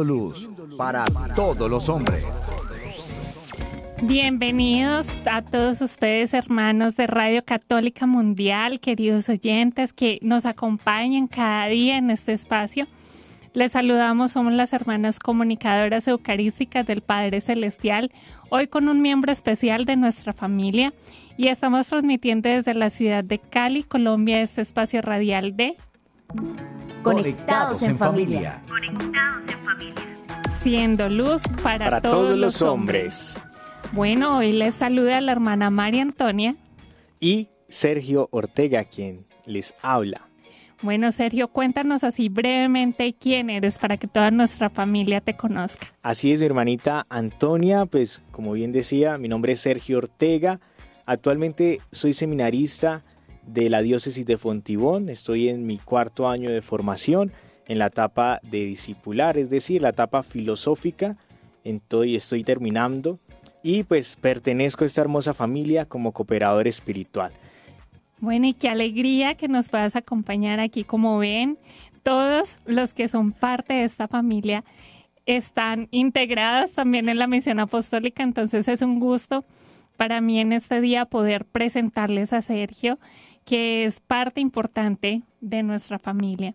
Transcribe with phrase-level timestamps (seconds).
[0.00, 1.04] Luz para
[1.36, 2.24] todos los hombres.
[4.00, 11.66] Bienvenidos a todos ustedes, hermanos de Radio Católica Mundial, queridos oyentes que nos acompañan cada
[11.66, 12.86] día en este espacio.
[13.52, 18.10] Les saludamos, somos las hermanas comunicadoras eucarísticas del Padre Celestial,
[18.48, 20.94] hoy con un miembro especial de nuestra familia
[21.36, 25.76] y estamos transmitiendo desde la ciudad de Cali, Colombia, este espacio radial de
[27.02, 28.62] Conectados en familia.
[28.68, 29.94] Conectados en familia.
[30.48, 33.40] Siendo luz para, Para todos los hombres.
[33.92, 36.54] Bueno, hoy les saluda la hermana María Antonia.
[37.18, 40.28] Y Sergio Ortega, quien les habla.
[40.80, 45.88] Bueno, Sergio, cuéntanos así brevemente quién eres para que toda nuestra familia te conozca.
[46.02, 50.60] Así es, mi hermanita Antonia, pues como bien decía, mi nombre es Sergio Ortega.
[51.04, 53.02] Actualmente soy seminarista
[53.46, 55.08] de la diócesis de Fontibón.
[55.08, 57.32] Estoy en mi cuarto año de formación
[57.66, 61.16] en la etapa de discipular, es decir, la etapa filosófica.
[61.64, 63.18] Estoy, estoy terminando
[63.62, 67.32] y pues pertenezco a esta hermosa familia como cooperador espiritual.
[68.18, 70.84] Bueno, y qué alegría que nos puedas acompañar aquí.
[70.84, 71.58] Como ven,
[72.02, 74.64] todos los que son parte de esta familia
[75.26, 79.44] están integrados también en la misión apostólica, entonces es un gusto
[79.96, 82.98] para mí en este día poder presentarles a Sergio,
[83.44, 86.54] que es parte importante de nuestra familia.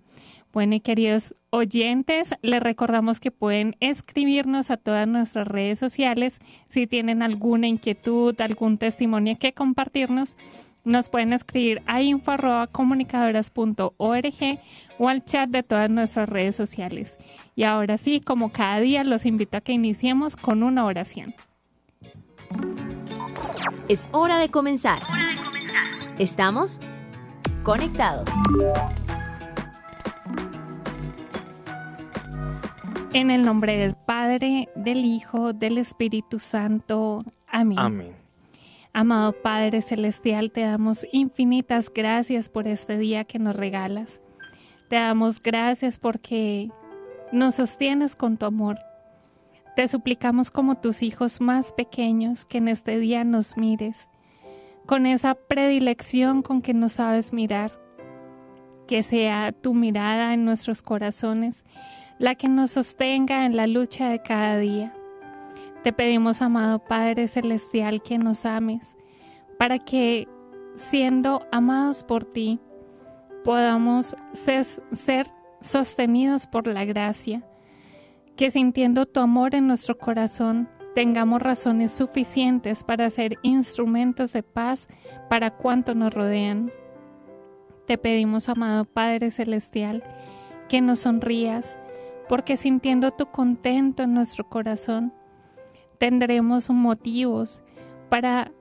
[0.54, 6.88] Bueno, y queridos oyentes, les recordamos que pueden escribirnos a todas nuestras redes sociales si
[6.88, 10.36] tienen alguna inquietud, algún testimonio que compartirnos.
[10.84, 14.60] Nos pueden escribir a info.comunicadoras.org
[14.98, 17.18] o al chat de todas nuestras redes sociales.
[17.56, 21.36] Y ahora sí, como cada día, los invito a que iniciemos con una oración.
[23.90, 25.04] Es hora de comenzar.
[25.04, 25.37] Hora de comenzar.
[26.20, 26.80] Estamos
[27.62, 28.28] conectados.
[33.14, 37.24] En el nombre del Padre, del Hijo, del Espíritu Santo.
[37.48, 37.78] Amén.
[37.78, 38.16] Amén.
[38.94, 44.20] Amado Padre Celestial, te damos infinitas gracias por este día que nos regalas.
[44.90, 46.72] Te damos gracias porque
[47.32, 48.80] nos sostienes con tu amor.
[49.76, 54.10] Te suplicamos como tus hijos más pequeños que en este día nos mires,
[54.88, 57.80] con esa predilección con que nos sabes mirar,
[58.88, 61.66] que sea tu mirada en nuestros corazones
[62.20, 64.94] la que nos sostenga en la lucha de cada día.
[65.84, 68.96] Te pedimos, amado Padre Celestial, que nos ames,
[69.60, 70.28] para que,
[70.74, 72.60] siendo amados por ti,
[73.44, 75.28] podamos ser, ser
[75.62, 77.44] sostenidos por la gracia,
[78.36, 84.88] que sintiendo tu amor en nuestro corazón, tengamos razones suficientes para ser instrumentos de paz
[85.30, 86.72] para cuantos nos rodean.
[87.86, 90.04] Te pedimos, amado Padre Celestial,
[90.68, 91.78] que nos sonrías,
[92.28, 95.14] porque sintiendo tu contento en nuestro corazón,
[96.00, 97.62] tendremos motivos
[98.10, 98.52] para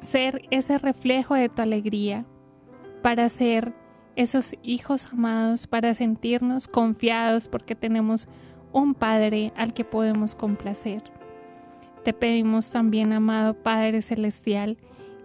[0.00, 2.24] ser ese reflejo de tu alegría,
[3.02, 3.74] para ser
[4.16, 8.28] esos hijos amados, para sentirnos confiados porque tenemos
[8.72, 11.02] un Padre al que podemos complacer.
[12.04, 14.76] Te pedimos también, amado Padre Celestial,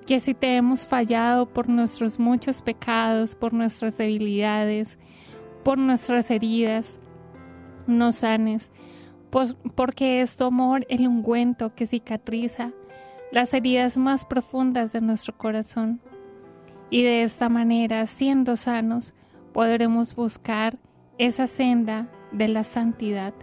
[0.05, 4.97] que si te hemos fallado por nuestros muchos pecados, por nuestras debilidades,
[5.63, 7.01] por nuestras heridas,
[7.87, 8.71] nos sanes,
[9.29, 12.71] pues porque es tu amor el ungüento que cicatriza
[13.31, 15.99] las heridas más profundas de nuestro corazón.
[16.89, 19.13] Y de esta manera, siendo sanos,
[19.51, 20.77] podremos buscar
[21.17, 23.33] esa senda de la santidad.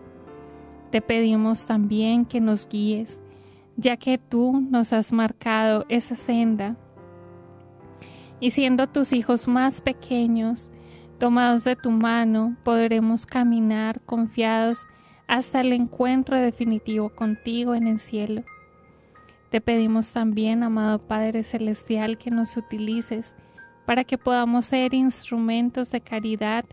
[0.91, 3.21] Te pedimos también que nos guíes,
[3.77, 6.77] ya que tú nos has marcado esa senda.
[8.41, 10.71] Y siendo tus hijos más pequeños,
[11.19, 14.87] tomados de tu mano, podremos caminar confiados
[15.27, 18.45] hasta el encuentro definitivo contigo en el cielo.
[19.51, 23.37] Te pedimos también, amado Padre Celestial, que nos utilices
[23.87, 26.65] para que podamos ser instrumentos de caridad,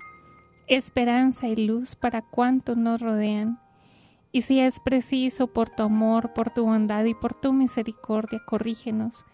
[0.68, 3.59] esperanza y luz para cuantos nos rodean.
[4.31, 9.25] Y si es preciso, por tu amor, por tu bondad y por tu misericordia, corrígenos,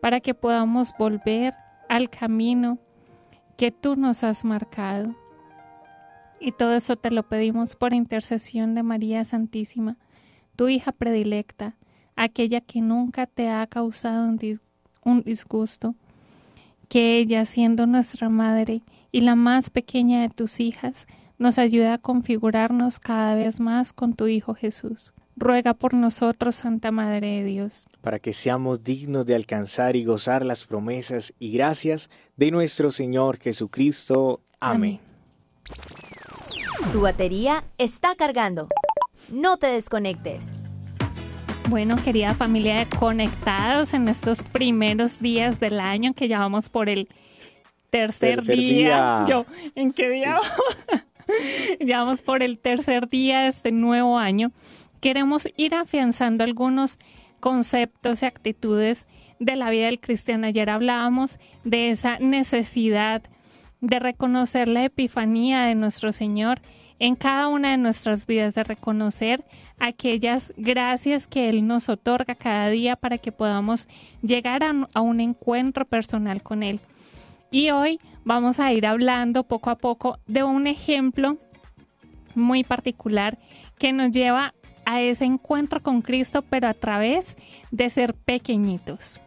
[0.00, 1.54] para que podamos volver
[1.88, 2.78] al camino
[3.56, 5.14] que tú nos has marcado.
[6.40, 9.96] Y todo eso te lo pedimos por intercesión de María Santísima,
[10.56, 11.76] tu hija predilecta,
[12.16, 14.60] aquella que nunca te ha causado un, dis
[15.02, 15.94] un disgusto,
[16.88, 21.06] que ella, siendo nuestra madre y la más pequeña de tus hijas,
[21.38, 25.12] nos ayude a configurarnos cada vez más con tu Hijo Jesús.
[25.36, 27.86] Ruega por nosotros, Santa Madre de Dios.
[28.02, 33.38] para que seamos dignos de alcanzar y gozar las promesas y gracias de nuestro Señor
[33.40, 34.40] Jesucristo.
[34.60, 35.00] Amén.
[36.92, 38.68] Tu batería está cargando.
[39.32, 40.52] No te desconectes.
[41.68, 46.88] Bueno, querida familia de Conectados, en estos primeros días del año que ya vamos por
[46.90, 47.08] el
[47.90, 48.68] tercer, Tercer día.
[48.68, 49.24] día.
[49.26, 50.38] Yo, ¿en qué día?
[51.80, 54.52] ya vamos por el tercer día de este nuevo año.
[55.00, 56.96] Queremos ir afianzando algunos
[57.40, 59.06] conceptos y actitudes
[59.38, 60.46] de la vida del cristiano.
[60.46, 63.22] Ayer hablábamos de esa necesidad
[63.80, 66.60] de reconocer la epifanía de nuestro Señor
[66.98, 69.44] en cada una de nuestras vidas, de reconocer
[69.78, 73.88] aquellas gracias que Él nos otorga cada día para que podamos
[74.22, 76.80] llegar a, un encuentro personal con Él.
[77.50, 81.38] Y hoy vamos a ir hablando poco a poco de un ejemplo
[82.34, 83.38] muy particular
[83.78, 84.54] que nos lleva
[84.86, 87.36] a ese encuentro con Cristo, pero a través
[87.70, 89.20] de ser pequeñitos.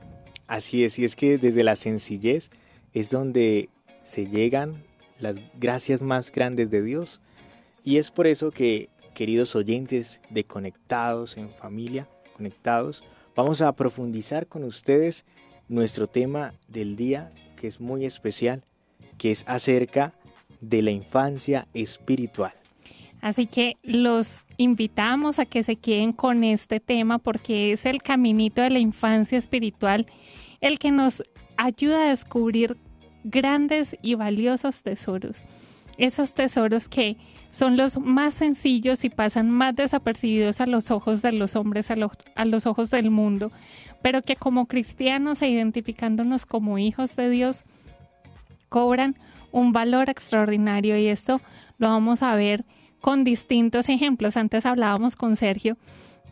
[0.47, 2.51] Así es, y es que desde la sencillez
[2.93, 3.69] es donde
[4.03, 4.83] se llegan
[5.19, 7.19] las gracias más grandes de Dios.
[7.83, 13.03] Y es por eso que, queridos oyentes de Conectados en familia, conectados,
[13.35, 15.25] vamos a profundizar con ustedes
[15.67, 18.63] nuestro tema del día, que es muy especial,
[19.17, 20.13] que es acerca
[20.61, 22.53] de la infancia espiritual.
[23.21, 28.61] Así que los invitamos a que se queden con este tema porque es el caminito
[28.61, 30.05] de la infancia espiritual
[30.61, 31.23] el que nos
[31.57, 32.77] ayuda a descubrir
[33.23, 35.43] grandes y valiosos tesoros.
[35.97, 37.17] Esos tesoros que
[37.49, 41.95] son los más sencillos y pasan más desapercibidos a los ojos de los hombres, a,
[41.95, 43.51] lo- a los ojos del mundo,
[44.03, 47.63] pero que como cristianos e identificándonos como hijos de Dios,
[48.69, 49.15] cobran
[49.51, 51.41] un valor extraordinario y esto
[51.77, 52.65] lo vamos a ver
[53.01, 54.37] con distintos ejemplos.
[54.37, 55.77] Antes hablábamos con Sergio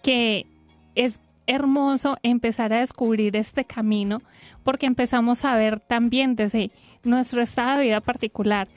[0.03, 0.45] que
[0.95, 4.21] es hermoso empezar a descubrir este camino
[4.63, 6.71] porque empezamos a ver también desde
[7.03, 8.67] nuestro estado de vida particular,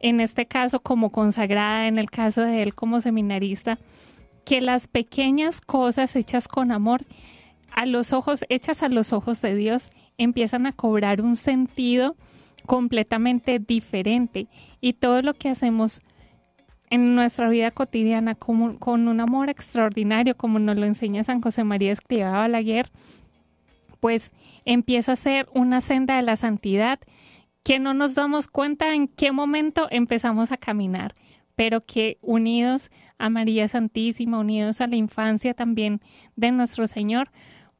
[0.00, 3.78] en este caso como consagrada, en el caso de él como seminarista,
[4.44, 7.02] que las pequeñas cosas hechas con amor
[7.72, 12.16] a los ojos, hechas a los ojos de Dios, empiezan a cobrar un sentido
[12.66, 14.48] completamente diferente
[14.80, 16.00] y todo lo que hacemos
[16.90, 21.62] en nuestra vida cotidiana como- con un amor extraordinario, como nos lo enseña San José
[21.64, 22.90] María Escrivá Balaguer,
[24.00, 24.32] pues
[24.64, 26.98] empieza a ser una senda de la santidad
[27.62, 31.12] que no nos damos cuenta en qué momento empezamos a caminar,
[31.54, 36.00] pero que unidos a María Santísima, unidos a la infancia también
[36.36, 37.30] de nuestro Señor,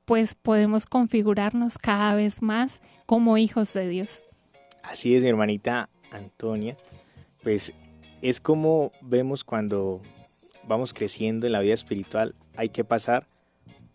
[0.05, 4.25] pues podemos configurarnos cada vez más como hijos de Dios.
[4.91, 6.77] Así es, mi hermanita Antonia.
[7.45, 7.73] Pues
[8.23, 10.03] es como vemos cuando
[10.67, 13.29] vamos creciendo en la vida espiritual, hay que pasar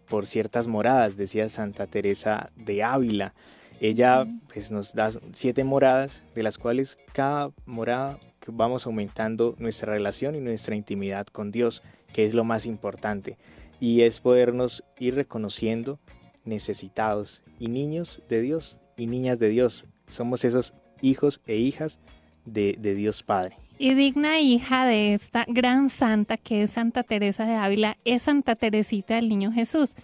[0.07, 3.33] por ciertas moradas, decía Santa Teresa de Ávila.
[3.81, 8.17] Ella pues, nos da siete moradas, de las cuales cada morada
[8.47, 13.37] vamos aumentando nuestra relación y nuestra intimidad con Dios, que es lo más importante.
[13.81, 15.99] Y es podernos ir reconociendo
[16.45, 19.87] necesitados y niños de Dios y niñas de Dios.
[20.07, 21.99] Somos esos hijos e hijas
[22.45, 23.57] de, de Dios Padre.
[23.77, 28.55] Y digna hija de esta gran santa que es Santa Teresa de Ávila es Santa
[28.55, 29.95] Teresita del Niño Jesús,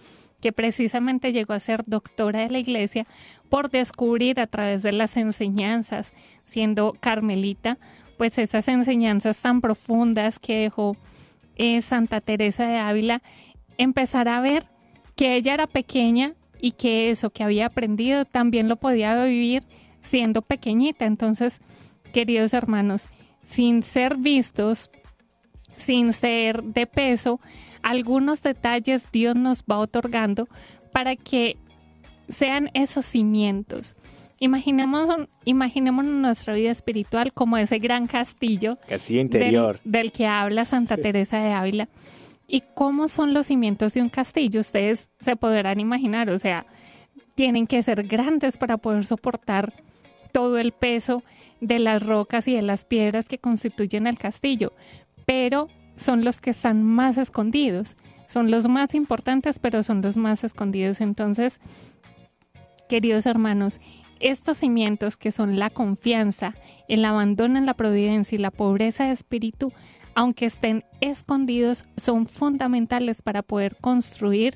[0.42, 3.06] que precisamente llegó a ser doctora de la iglesia
[3.48, 6.12] por descubrir a través de las enseñanzas,
[6.44, 7.78] siendo carmelita,
[8.18, 10.96] pues esas enseñanzas tan profundas que dejó
[11.56, 13.22] eh, Santa Teresa de Ávila,
[13.78, 14.64] empezar a ver
[15.16, 19.62] que ella era pequeña y que eso que había aprendido también lo podía vivir
[20.02, 21.06] siendo pequeñita.
[21.06, 21.60] Entonces,
[22.12, 23.08] queridos hermanos,
[23.42, 24.90] sin ser vistos,
[25.76, 27.40] sin ser de peso,
[27.82, 30.48] algunos detalles Dios nos va otorgando
[30.92, 31.56] para que
[32.28, 33.96] sean esos cimientos.
[34.38, 35.08] Imaginemos,
[35.44, 39.80] imaginémonos nuestra vida espiritual como ese gran castillo Castillo interior.
[39.84, 41.88] del, del que habla Santa Teresa de Ávila.
[42.48, 44.60] ¿Y cómo son los cimientos de un castillo?
[44.60, 46.66] Ustedes se podrán imaginar, o sea,
[47.34, 49.72] tienen que ser grandes para poder soportar
[50.32, 51.22] todo el peso
[51.60, 54.72] de las rocas y de las piedras que constituyen el castillo,
[55.26, 57.96] pero son los que están más escondidos,
[58.26, 61.00] son los más importantes, pero son los más escondidos.
[61.00, 61.60] Entonces,
[62.88, 63.80] queridos hermanos,
[64.20, 66.54] estos cimientos que son la confianza,
[66.88, 69.72] el abandono en la providencia y la pobreza de espíritu,
[70.14, 74.54] aunque estén escondidos, son fundamentales para poder construir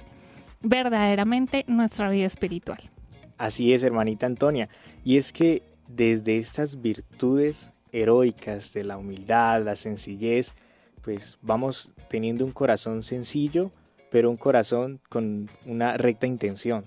[0.62, 2.90] verdaderamente nuestra vida espiritual.
[3.38, 4.68] Así es, hermanita Antonia.
[5.06, 10.52] Y es que desde estas virtudes heroicas de la humildad, la sencillez,
[11.00, 13.70] pues vamos teniendo un corazón sencillo,
[14.10, 16.86] pero un corazón con una recta intención.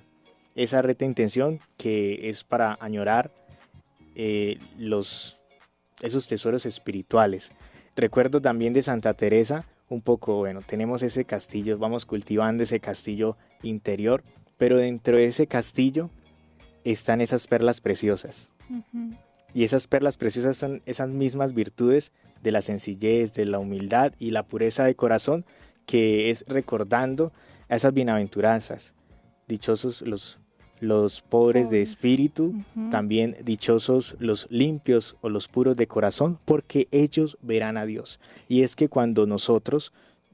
[0.54, 3.32] Esa recta intención que es para añorar
[4.16, 5.40] eh, los,
[6.02, 7.54] esos tesoros espirituales.
[7.96, 13.38] Recuerdo también de Santa Teresa, un poco, bueno, tenemos ese castillo, vamos cultivando ese castillo
[13.64, 14.26] interior,
[14.58, 16.10] pero dentro de ese castillo
[16.92, 18.52] están esas perlas preciosas.
[19.54, 22.12] Y esas perlas preciosas son esas mismas virtudes
[22.44, 25.46] de la sencillez, de la humildad y la pureza de corazón,
[25.86, 27.32] que es recordando
[27.68, 28.94] a esas bienaventuranzas.
[29.48, 30.40] Dichosos los,
[30.80, 32.54] los pobres de espíritu,
[32.92, 38.20] también dichosos los limpios o los puros de corazón, porque ellos verán a Dios.
[38.48, 39.92] Y es que cuando nosotros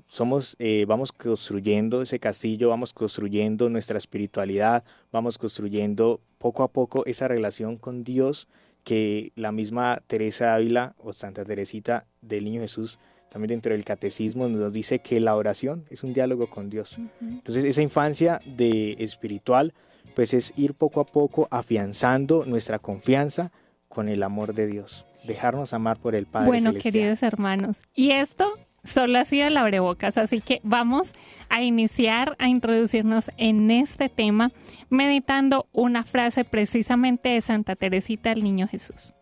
[0.08, 7.04] somos, eh, vamos construyendo ese castillo, vamos construyendo nuestra espiritualidad, vamos construyendo poco a poco
[7.08, 8.48] esa relación con Dios
[8.84, 13.00] que la misma Teresa Ávila o Santa Teresita del Niño Jesús
[13.32, 17.00] también dentro del catecismo nos dice que la oración es un diálogo con Dios.
[17.20, 19.74] Entonces esa infancia de espiritual
[20.16, 23.52] pues es ir poco a poco afianzando nuestra confianza
[23.90, 26.46] con el amor de Dios, dejarnos amar por el Padre.
[26.46, 28.54] Bueno, queridos hermanos, y esto
[28.86, 31.14] solo ha sido el abrebocas, así que vamos
[31.50, 34.52] a iniciar a introducirnos en este tema
[34.90, 39.14] meditando una frase precisamente de Santa Teresita del Niño Jesús.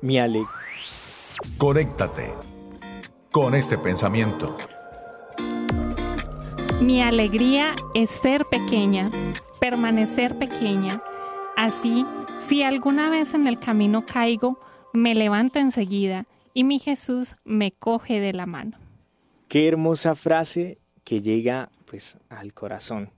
[0.00, 0.44] Mi ale.
[1.58, 2.32] Conéctate
[3.30, 4.56] con este pensamiento.
[6.80, 9.10] Mi alegría es ser pequeña,
[9.60, 11.02] permanecer pequeña.
[11.56, 12.04] Así,
[12.38, 14.58] si alguna vez en el camino caigo,
[14.92, 16.26] me levanto enseguida
[16.56, 18.78] y mi Jesús me coge de la mano.
[19.46, 23.10] Qué hermosa frase que llega pues al corazón.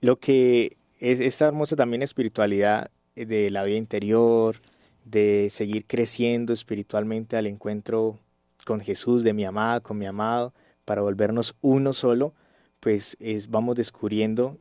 [0.00, 4.62] Lo que es esta hermosa también espiritualidad de la vida interior,
[5.04, 8.18] de seguir creciendo espiritualmente al encuentro
[8.64, 10.54] con Jesús, de mi amada, con mi amado,
[10.86, 12.32] para volvernos uno solo,
[12.80, 14.56] pues es, vamos descubriendo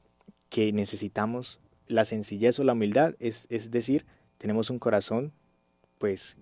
[0.50, 4.06] que necesitamos la sencillez o la humildad, es, es decir,
[4.38, 5.32] tenemos un corazón
[6.00, 6.36] pues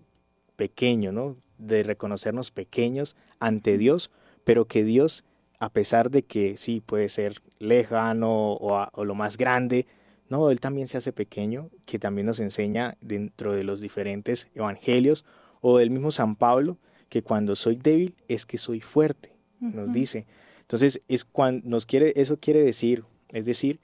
[0.55, 1.37] pequeño, ¿no?
[1.57, 4.11] De reconocernos pequeños ante Dios,
[4.43, 5.23] pero que Dios,
[5.59, 9.87] a pesar de que sí puede ser lejano o, lo más grande,
[10.29, 15.25] no, Él también se hace pequeño, que también nos enseña dentro de los diferentes evangelios,
[15.61, 16.77] o del mismo San Pablo,
[17.09, 20.27] que cuando soy débil es que soy fuerte, nos dice.
[20.61, 23.79] Entonces, es cuando nos quiere, eso quiere decir, es decir,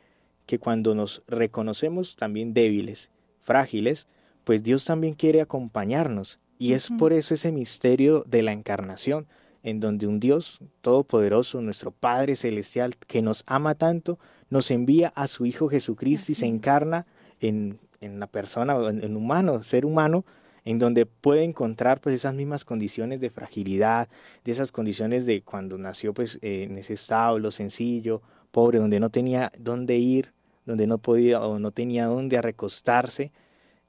[0.46, 3.12] que cuando nos reconocemos también débiles,
[3.42, 4.08] frágiles,
[4.44, 9.26] pues Dios también quiere acompañarnos y es por eso ese misterio de la encarnación,
[9.64, 14.20] en donde un Dios todopoderoso, nuestro Padre Celestial, que nos ama tanto,
[14.52, 17.08] nos envía a su Hijo Jesucristo y se encarna
[17.40, 20.24] en, en la persona, en, en humano, ser humano,
[20.64, 24.08] en donde puede encontrar pues esas mismas condiciones de fragilidad,
[24.46, 29.10] de esas condiciones de cuando nació pues eh, en ese establo sencillo, pobre, donde no
[29.10, 30.32] tenía dónde ir,
[30.68, 33.32] donde no podía o no tenía dónde recostarse.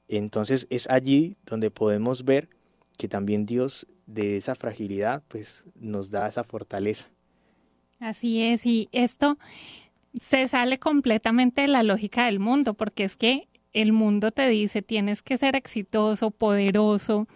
[0.08, 2.48] Entonces es allí donde podemos ver
[2.96, 7.08] que también Dios de esa fragilidad pues nos da esa fortaleza.
[7.98, 9.38] Así es, y esto
[10.18, 14.82] se sale completamente de la lógica del mundo, porque es que el mundo te dice
[14.82, 17.28] tienes que ser exitoso, poderoso,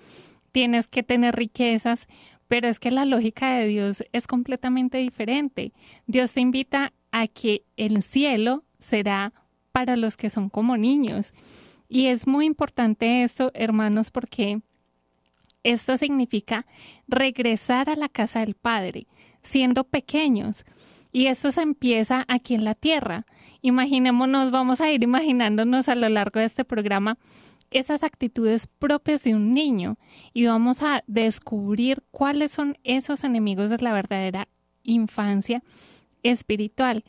[0.53, 2.09] tienes que tener riquezas,
[2.49, 5.73] pero es que la lógica de Dios es completamente diferente.
[6.07, 9.33] Dios te invita a que el cielo será
[9.73, 11.33] para los que son como niños.
[11.89, 14.61] Y es muy importante esto, hermanos, porque
[15.67, 16.65] esto significa
[17.09, 19.09] regresar a la casa del Padre,
[19.43, 20.65] siendo pequeños.
[21.11, 23.27] Y esto se empieza aquí en la tierra.
[23.63, 27.19] Imaginémonos, vamos a ir imaginándonos a lo largo de este programa
[27.73, 29.99] esas actitudes propias de un niño
[30.33, 34.47] y vamos a descubrir cuáles son esos enemigos de la verdadera
[34.85, 35.65] infancia
[36.23, 37.03] espiritual.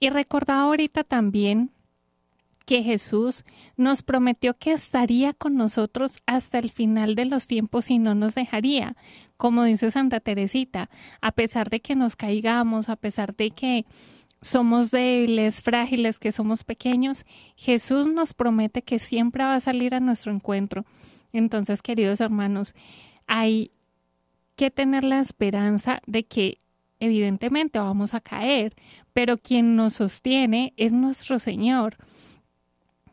[0.00, 1.70] Y recordad ahorita también
[2.70, 3.42] que Jesús
[3.76, 8.36] nos prometió que estaría con nosotros hasta el final de los tiempos y no nos
[8.36, 8.94] dejaría.
[9.36, 10.88] Como dice Santa Teresita,
[11.20, 13.86] a pesar de que nos caigamos, a pesar de que
[14.40, 17.24] somos débiles, frágiles, que somos pequeños,
[17.56, 20.84] Jesús nos promete que siempre va a salir a nuestro encuentro.
[21.32, 22.74] Entonces, queridos hermanos,
[23.26, 23.72] hay
[24.54, 26.58] que tener la esperanza de que
[27.00, 28.76] evidentemente vamos a caer,
[29.12, 31.96] pero quien nos sostiene es nuestro Señor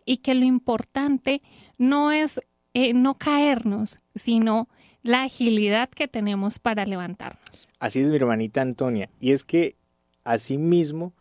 [0.08, 1.44] y que lo importante
[1.78, 2.42] no es
[2.74, 4.68] eh, no caernos, sino
[5.04, 7.68] la agilidad que tenemos para levantarnos.
[7.80, 9.10] Así es mi hermanita Antonia.
[9.20, 9.76] Y es que
[10.24, 11.14] así mismo,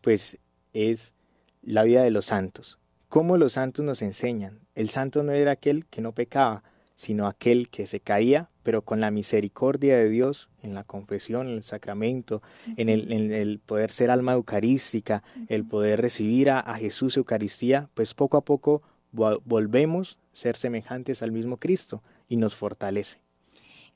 [0.00, 0.38] pues
[0.72, 1.14] es
[1.62, 2.78] la vida de los santos.
[3.08, 4.60] Cómo los santos nos enseñan.
[4.74, 6.62] El santo no era aquel que no pecaba,
[6.98, 11.54] sino aquel que se caía, pero con la misericordia de Dios, en la confesión, en
[11.54, 12.42] el sacramento,
[12.76, 17.88] en, el, en el poder ser alma eucarística, el poder recibir a, a Jesús Eucaristía,
[17.94, 18.82] pues poco a poco
[19.14, 23.20] vo- volvemos a ser semejantes al mismo Cristo y nos fortalece.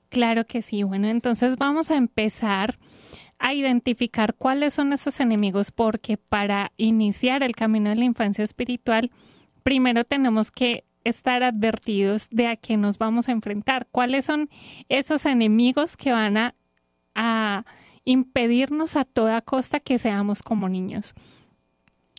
[0.08, 0.84] Claro que sí.
[0.84, 2.78] Bueno, entonces vamos a empezar
[3.40, 9.10] a identificar cuáles son esos enemigos, porque para iniciar el camino de la infancia espiritual,
[9.64, 14.48] primero tenemos que estar advertidos de a qué nos vamos a enfrentar, cuáles son
[14.88, 16.54] esos enemigos que van a,
[17.14, 17.64] a
[18.04, 21.14] impedirnos a toda costa que seamos como niños.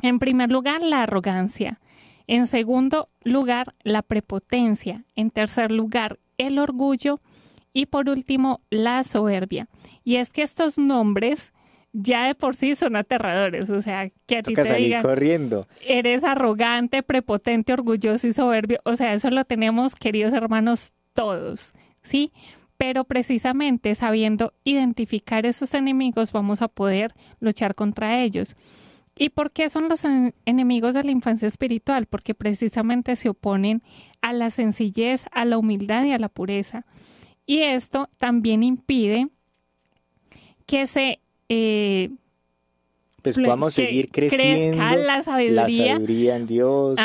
[0.01, 1.79] En primer lugar, la arrogancia.
[2.27, 5.05] En segundo lugar, la prepotencia.
[5.15, 7.21] En tercer lugar, el orgullo.
[7.73, 9.67] Y por último, la soberbia.
[10.03, 11.53] Y es que estos nombres
[11.93, 13.69] ya de por sí son aterradores.
[13.69, 15.67] O sea, que a ti te digan, corriendo.
[15.85, 18.79] eres arrogante, prepotente, orgulloso y soberbio.
[18.83, 22.31] O sea, eso lo tenemos, queridos hermanos, todos, ¿sí?
[22.77, 28.55] Pero precisamente sabiendo identificar esos enemigos vamos a poder luchar contra ellos.
[29.15, 32.07] ¿Y por qué son los en- enemigos de la infancia espiritual?
[32.07, 33.83] Porque precisamente se oponen
[34.21, 36.83] a la sencillez, a la humildad y a la pureza.
[37.45, 39.27] Y esto también impide
[40.65, 41.19] que se
[41.49, 42.09] eh,
[43.21, 45.93] Pues podamos que seguir creciendo la la sabiduría.
[45.95, 46.99] sabiduría en Dios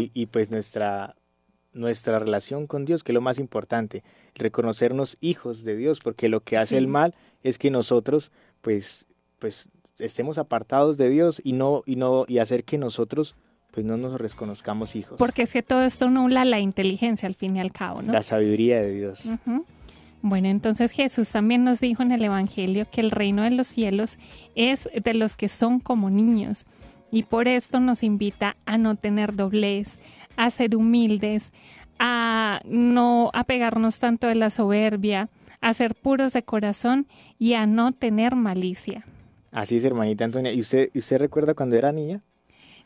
[0.00, 1.16] y, y, pues nuestra,
[1.72, 6.40] nuestra relación con Dios, que es lo más importante, reconocernos hijos de Dios, porque lo
[6.40, 6.76] que hace Sí.
[6.76, 9.06] el mal es que nosotros pues,
[9.38, 13.34] pues estemos apartados de Dios y no, y no, y hacer que nosotros
[13.70, 15.18] pues no nos reconozcamos hijos.
[15.18, 18.12] Porque es que todo esto nula la inteligencia al fin y al cabo, ¿no?
[18.12, 19.28] La sabiduría de Dios.
[20.26, 24.16] Bueno, entonces Jesús también nos dijo en el Evangelio que el reino de los cielos
[24.54, 26.64] es de los que son como niños
[27.10, 29.98] y por esto nos invita a no tener doblez,
[30.36, 31.52] a ser humildes,
[31.98, 35.28] a no apegarnos tanto de la soberbia,
[35.60, 37.06] a ser puros de corazón
[37.38, 39.04] y a no tener malicia.
[39.52, 40.54] Así es, hermanita Antonia.
[40.54, 42.22] ¿Y usted, usted recuerda cuando era niña?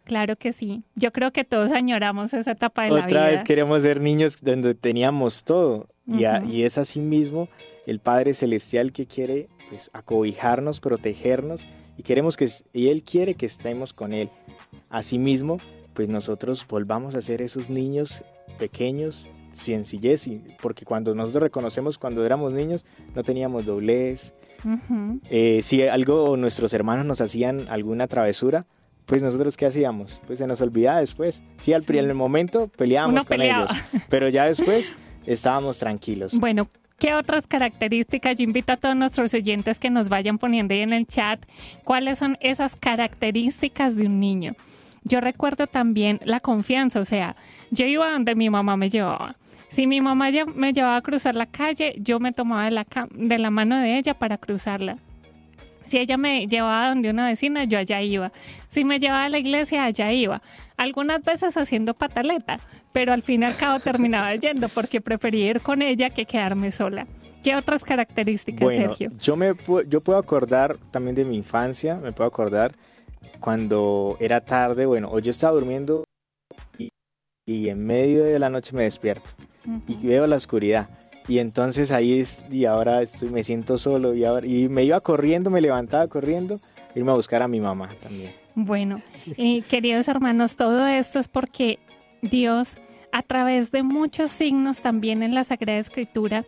[0.08, 0.82] Claro que sí.
[0.96, 3.06] Yo creo que todos añoramos esa etapa de la vida.
[3.06, 5.86] Otra vez queremos ser niños donde teníamos todo.
[6.06, 6.50] y, a- Ujú.
[6.50, 7.48] y es así mismo
[7.86, 11.66] el Padre Celestial que quiere pues, acobijarnos, protegernos
[11.98, 14.30] y queremos que y Él quiere que estemos con Él.
[14.88, 15.58] Asimismo,
[15.92, 18.24] pues nosotros volvamos a ser esos niños
[18.58, 24.32] pequeños, sencillez, y- porque cuando nosotros reconocemos cuando éramos niños no teníamos doblez.
[24.64, 25.20] Ujú.
[25.30, 28.64] Eh, si algo nuestros hermanos nos hacían alguna travesura,
[29.08, 30.20] pues nosotros qué hacíamos?
[30.28, 31.42] Pues se nos olvidaba después.
[31.58, 31.98] Sí, al Sí.
[31.98, 33.64] en el momento peleábamos Uno con peleaba.
[33.64, 34.92] ellos, pero ya después
[35.26, 36.32] estábamos tranquilos.
[36.34, 36.68] Bueno,
[36.98, 38.36] ¿qué otras características?
[38.38, 41.44] Yo invito a todos nuestros oyentes que nos vayan poniendo ahí en el chat
[41.84, 44.54] cuáles son esas características de un niño.
[45.04, 47.34] Yo recuerdo también la confianza, o sea,
[47.70, 49.36] yo iba donde mi mamá me llevaba.
[49.70, 53.38] Si mi mamá me llevaba a cruzar la calle, yo me tomaba de la, de
[53.38, 54.98] la mano de ella para cruzarla.
[55.88, 58.30] Si ella me llevaba donde una vecina, yo allá iba.
[58.68, 60.42] Si me llevaba a la iglesia, allá iba.
[60.76, 62.60] Algunas veces haciendo pataleta,
[62.92, 66.70] pero al fin y al cabo terminaba yendo porque prefería ir con ella que quedarme
[66.72, 67.06] sola.
[67.42, 69.10] ¿Qué otras características, Bueno, Sergio?
[69.20, 69.54] yo me
[69.88, 72.74] yo puedo acordar también de mi infancia, me puedo acordar
[73.40, 76.04] cuando era tarde, bueno, o yo estaba durmiendo
[76.78, 76.90] y,
[77.46, 79.30] y en medio de la noche me despierto
[79.86, 80.88] y veo la oscuridad.
[81.28, 85.60] Y entonces ahí es, y ahora estoy, me siento solo y, me iba corriendo, me
[85.60, 86.58] levantaba corriendo,
[86.94, 88.32] irme a buscar a mi mamá también.
[88.54, 89.02] Bueno,
[89.36, 91.78] eh, queridos hermanos, todo esto es porque
[92.22, 92.76] Dios,
[93.12, 96.46] a través de muchos signos también en la Sagrada Escritura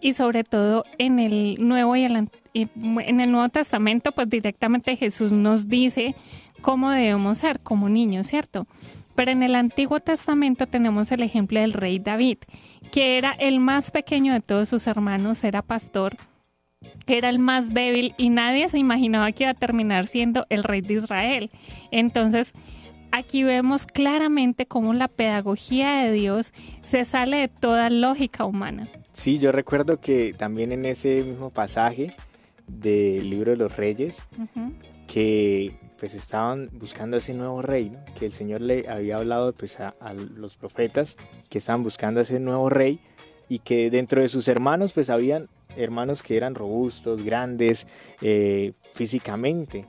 [0.00, 4.96] y sobre todo en el Nuevo y el, y en el Nuevo Testamento, pues directamente
[4.96, 6.14] Jesús nos dice
[6.62, 8.66] cómo debemos ser como niños, ¿cierto?
[9.14, 12.38] Pero en el Antiguo Testamento tenemos el ejemplo del rey David,
[12.90, 16.16] que era el más pequeño de todos sus hermanos, era pastor,
[17.06, 20.80] era el más débil y nadie se imaginaba que iba a terminar siendo el rey
[20.80, 21.50] de Israel.
[21.90, 22.54] Entonces,
[23.10, 28.88] aquí vemos claramente cómo la pedagogía de Dios se sale de toda lógica humana.
[29.12, 32.14] Sí, yo recuerdo que también en ese mismo pasaje
[32.66, 34.24] del libro de los reyes,
[35.06, 38.00] que pues estaban buscando ese nuevo rey, ¿no?
[38.18, 41.16] que el Señor le había hablado pues a, a los profetas
[41.48, 42.98] que estaban buscando ese nuevo rey
[43.48, 47.86] y que dentro de sus hermanos pues habían hermanos que eran robustos, grandes
[48.20, 49.86] eh, físicamente,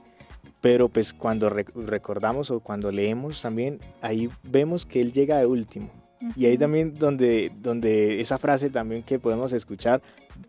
[0.60, 5.46] pero pues cuando rec- recordamos o cuando leemos también ahí vemos que él llega de
[5.46, 5.90] último
[6.36, 10.00] y ahí también donde, donde esa frase también que podemos escuchar,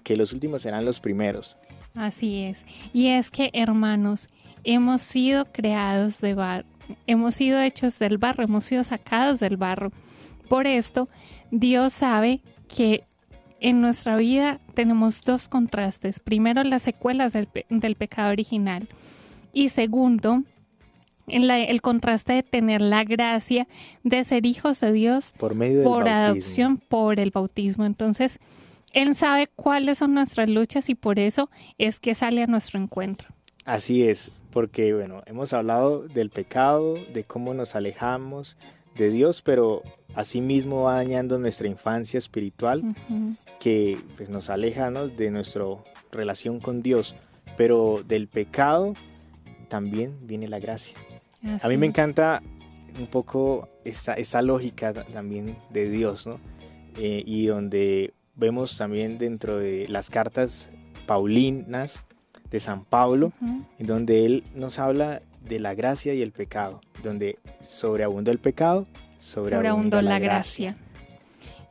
[0.04, 1.58] que los últimos serán los primeros.
[1.95, 2.65] Así es.
[2.93, 4.28] Y es que, hermanos,
[4.65, 6.67] hemos sido creados de barro,
[7.08, 9.91] hemos sido hechos del barro, hemos sido sacados del barro.
[10.49, 11.10] Por esto,
[11.51, 13.04] Dios sabe porque
[13.62, 16.19] en nuestra vida tenemos dos contrastes.
[16.19, 18.88] Primero, las secuelas del, pe- del pecado original.
[19.54, 20.43] Y segundo,
[21.28, 23.67] en la- el contraste de tener la gracia
[24.04, 26.25] de ser hijos de Dios Por medio del por bautismo.
[26.25, 27.86] adopción, por el bautismo.
[27.86, 28.39] Entonces,
[28.93, 33.30] Él sabe cuáles son nuestras luchas y por eso es que sale a nuestro encuentro.
[33.65, 38.55] Así es, porque bueno, hemos hablado del pecado, de cómo nos alejamos
[38.95, 42.95] de Dios, pero asimismo va dañando nuestra infancia espiritual,
[43.59, 45.09] que pues, nos aleja ¿no?
[45.09, 45.65] de nuestra
[46.09, 47.15] relación con Dios.
[47.57, 48.93] Pero del pecado
[49.67, 50.97] también viene la gracia.
[51.61, 51.89] A mí me es.
[51.89, 52.41] encanta
[52.97, 56.39] un poco esta, esa lógica ta- también de Dios, ¿no?
[56.97, 60.69] Eh, y donde vemos también dentro de las cartas
[61.05, 62.05] paulinas
[62.49, 67.38] de San Pablo, en donde él nos habla de la gracia y el pecado, donde
[67.63, 68.88] sobreabundó el pecado,
[69.19, 70.75] sobreabundó, sobreabundó la gracia.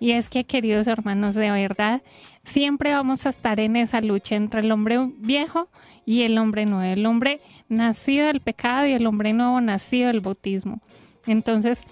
[0.01, 2.03] Y es que, queridos hermanos, de verdad,
[2.43, 5.69] siempre vamos a estar en esa lucha entre el hombre viejo
[6.05, 10.21] y el hombre nuevo, el hombre nacido del pecado y el hombre nuevo nacido del
[10.21, 10.81] bautismo.
[11.27, 11.85] Entonces,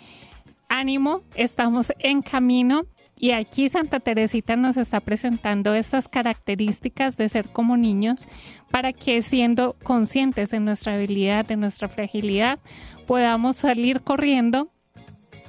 [0.68, 2.84] ánimo, estamos en camino
[3.22, 8.26] y aquí Santa Teresita nos está presentando estas características de ser como niños
[8.68, 12.58] para que siendo conscientes de nuestra habilidad, de nuestra fragilidad,
[13.06, 14.72] podamos salir corriendo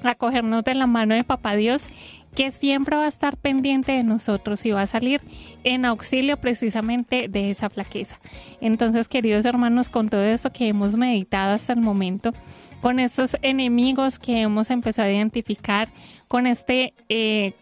[0.03, 1.87] a cogernos de la mano de Papá Dios,
[2.35, 5.21] que siempre va a estar pendiente de nosotros y va a salir
[5.63, 8.19] en auxilio precisamente de esa flaqueza.
[8.61, 12.33] Entonces, queridos hermanos, con todo esto que hemos meditado hasta el momento,
[12.81, 15.89] con estos enemigos que hemos empezado a identificar,
[16.27, 16.93] con este...
[17.09, 17.55] eh,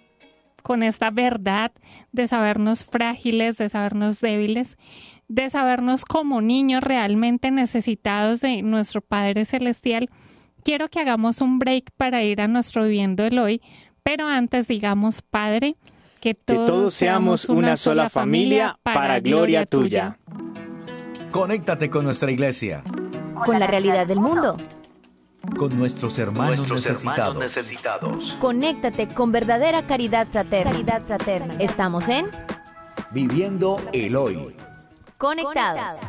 [0.62, 1.72] con esta verdad
[2.12, 4.78] de sabernos frágiles, de sabernos débiles,
[5.28, 10.10] de sabernos como niños realmente necesitados de nuestro Padre Celestial,
[10.64, 13.62] quiero que hagamos un break para ir a nuestro viviendo el hoy,
[14.04, 15.76] pero antes digamos, Padre,
[16.20, 20.18] que Que todos, todos seamos una sola familia para gloria tuya.
[21.32, 22.84] Conéctate con nuestra iglesia,
[23.46, 24.58] Con la realidad del mundo.
[25.58, 27.36] Con nuestros hermanos Nuestros necesitados.
[27.36, 28.34] hermanos necesitados.
[28.40, 30.72] Conéctate con verdadera caridad fraterna.
[30.72, 31.56] Caridad fraterna.
[31.60, 32.28] Estamos en
[33.12, 34.56] Viviendo el hoy.
[35.18, 36.00] Conectados.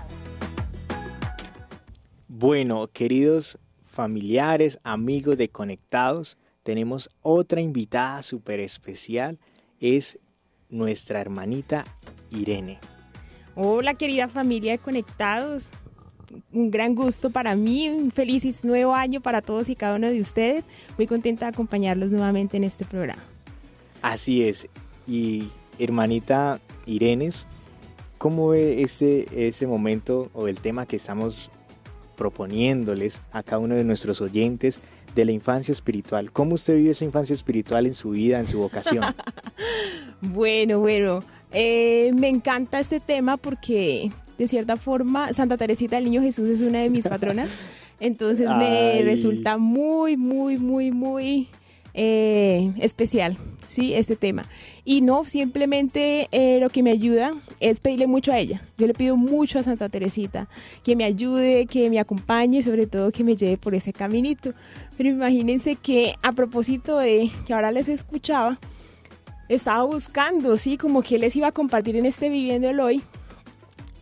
[2.28, 9.38] Bueno, queridos familiares, amigos de Conectados, tenemos otra invitada súper especial,
[9.80, 10.18] es
[10.68, 11.84] nuestra hermanita
[12.30, 12.78] Irene.
[13.54, 15.70] Hola querida familia de Conectados.
[16.52, 20.20] Un gran gusto para mí, un feliz nuevo año para todos y cada uno de
[20.20, 20.64] ustedes.
[20.96, 23.22] Muy contenta de acompañarlos nuevamente en este programa.
[24.02, 24.68] Así es,
[25.06, 27.46] y hermanita Irenes,
[28.18, 31.50] ¿cómo ve este, ese momento o el tema que estamos
[32.16, 34.80] proponiéndoles a cada uno de nuestros oyentes
[35.14, 36.32] de la infancia espiritual?
[36.32, 39.04] ¿Cómo usted vive esa infancia espiritual en su vida, en su vocación?
[40.24, 46.22] Bueno, bueno, eh, me encanta este tema porque de cierta forma Santa Teresita del Niño
[46.22, 47.48] Jesús es una de mis patronas.
[48.00, 49.02] Entonces me Ay.
[49.02, 51.48] resulta muy, muy, muy, muy
[51.94, 53.36] eh, especial,
[53.68, 53.94] ¿sí?
[53.94, 54.46] Este tema.
[54.84, 58.62] Y no, simplemente eh, lo que me ayuda es pedirle mucho a ella.
[58.78, 60.48] Yo le pido mucho a Santa Teresita
[60.82, 64.52] que me ayude, que me acompañe sobre todo que me lleve por ese caminito.
[64.96, 68.58] Pero imagínense que a propósito de que ahora les escuchaba,
[69.48, 73.02] estaba buscando, sí, como que les iba a compartir en este Viviendo el Hoy.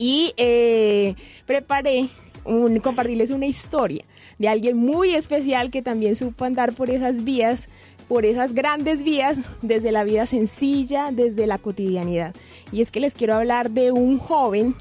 [0.01, 2.09] Y eh, preparé
[2.45, 4.03] un, compartirles una historia
[4.39, 7.69] de alguien muy especial que también supo andar por esas vías,
[8.09, 12.35] por esas grandes vías, desde la vida sencilla, desde la cotidianidad.
[12.73, 14.75] Y es que les quiero hablar de un joven,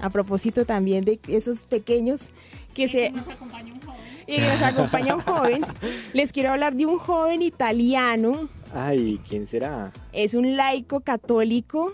[0.00, 2.28] a propósito también de esos pequeños
[2.72, 3.06] que se...
[3.06, 5.66] Y que nos acompaña un joven.
[6.12, 9.92] Les quiero hablar de un joven italiano Ay, ¿quién será?
[10.12, 11.92] es un laico católico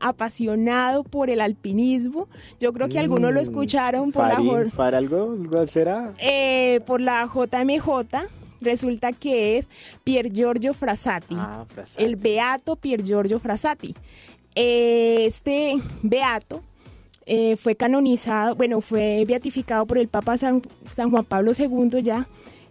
[0.00, 2.28] apasionado por el alpinismo.
[2.60, 6.12] Yo creo que algunos lo Mm, escucharon por la, Farín, jor- ¿Para algo, algo será?
[6.18, 8.26] eh, por la JMJ.
[8.60, 9.68] Resulta que es
[10.02, 12.02] Pier Giorgio Frassati, Ah, Frassati.
[12.04, 13.94] el beato Pier Giorgio Frassati.
[14.54, 16.62] Eh, este beato
[17.26, 22.26] eh, fue canonizado, bueno, fue beatificado por el Papa San, San Juan Pablo II ya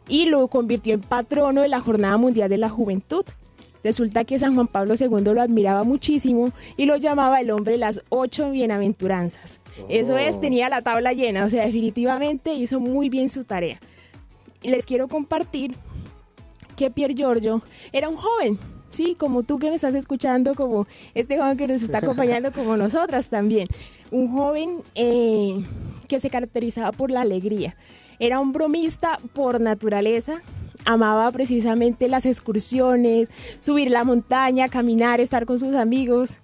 [0.07, 3.25] y lo convirtió en patrono de la Jornada Mundial de la Juventud.
[3.85, 7.77] Resulta que San Juan Pablo II lo admiraba muchísimo y lo llamaba el hombre de
[7.77, 9.59] las ocho bienaventuranzas.
[9.89, 10.39] Eso es, Oh.
[10.39, 13.79] tenía la tabla llena, o sea, definitivamente hizo muy bien su tarea.
[14.63, 15.75] Y les quiero compartir
[16.75, 18.57] que Pier Giorgio era un joven,
[18.89, 22.77] sí, como tú que me estás escuchando, como este joven que nos está acompañando, como
[22.85, 23.67] nosotras también.
[24.09, 25.63] Un joven eh,
[26.07, 27.77] que se caracterizaba por la alegría.
[28.17, 30.41] Era un bromista por naturaleza.
[30.85, 36.39] Amaba precisamente las excursiones, subir la montaña, caminar, estar con sus amigos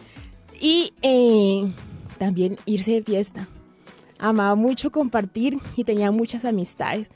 [0.59, 1.71] y eh,
[2.17, 3.47] también irse de fiesta.
[4.19, 7.09] Amaba mucho compartir y tenía muchas amistades,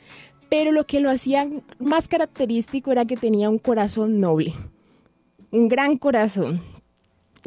[0.50, 1.48] pero lo que lo hacía
[1.80, 4.54] más característico era que tenía un corazón noble,
[5.52, 6.62] un gran corazón.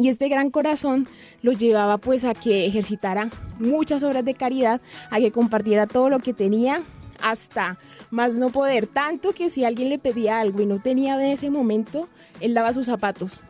[0.01, 1.09] Y este gran corazón
[1.43, 6.21] lo llevaba pues a que ejercitara muchas obras de caridad, a que compartiera todo lo
[6.21, 6.83] que tenía
[7.23, 7.79] hasta
[8.11, 11.51] más no poder, tanto que si alguien le pedía algo y no tenía en ese
[11.51, 12.09] momento,
[12.41, 13.43] él daba sus zapatos.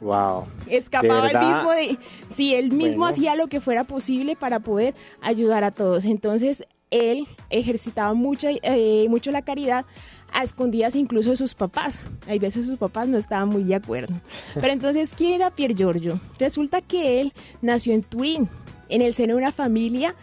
[0.00, 0.44] Wow.
[0.66, 3.06] Escapaba ¿De el mismo de, sí, él mismo Bueno.
[3.06, 6.04] hacía lo que fuera posible para poder ayudar a todos.
[6.04, 9.86] Entonces, él ejercitaba mucho, eh, mucho la caridad
[10.32, 12.00] a escondidas incluso de sus papás.
[12.26, 14.14] Hay veces sus papás no estaban muy de acuerdo.
[14.54, 16.20] Pero entonces, ¿quién era Pier Giorgio?
[16.38, 18.48] Resulta que él nació en Turín,
[18.88, 20.14] en el seno de una familia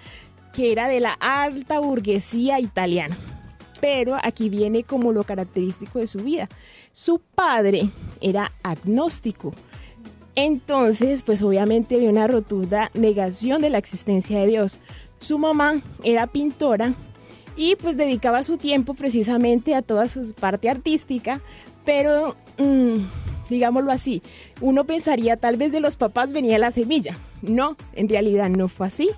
[0.54, 3.18] que era de la alta burguesía italiana.
[3.82, 6.48] Pero aquí viene como lo característico de su vida.
[6.94, 7.90] Su padre
[8.22, 9.52] era agnóstico.
[10.36, 14.78] Entonces, pues obviamente había una rotunda negación de la existencia de Dios.
[15.20, 16.94] Su mamá era pintora
[17.56, 21.42] y pues dedicaba su tiempo precisamente a toda su parte artística,
[21.86, 22.98] pero mm,
[23.50, 24.24] digámoslo así,
[24.60, 27.18] uno pensaría tal vez de los papás venía la semilla.
[27.42, 29.10] No, en realidad no fue así.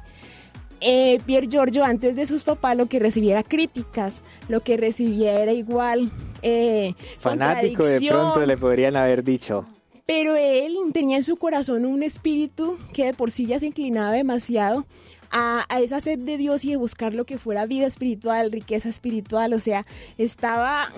[0.88, 5.42] Eh, Pier Giorgio antes de sus papás lo que recibía era críticas, lo que recibía
[5.42, 6.12] era igual
[6.44, 9.66] eh, Fanático de pronto le podrían haber dicho.
[10.06, 14.12] Pero él tenía en su corazón un espíritu que de por sí ya se inclinaba
[14.12, 14.86] demasiado
[15.32, 18.88] a, a esa sed de Dios y de buscar lo que fuera vida espiritual, riqueza
[18.88, 19.88] espiritual, o sea,
[20.20, 20.90] estaba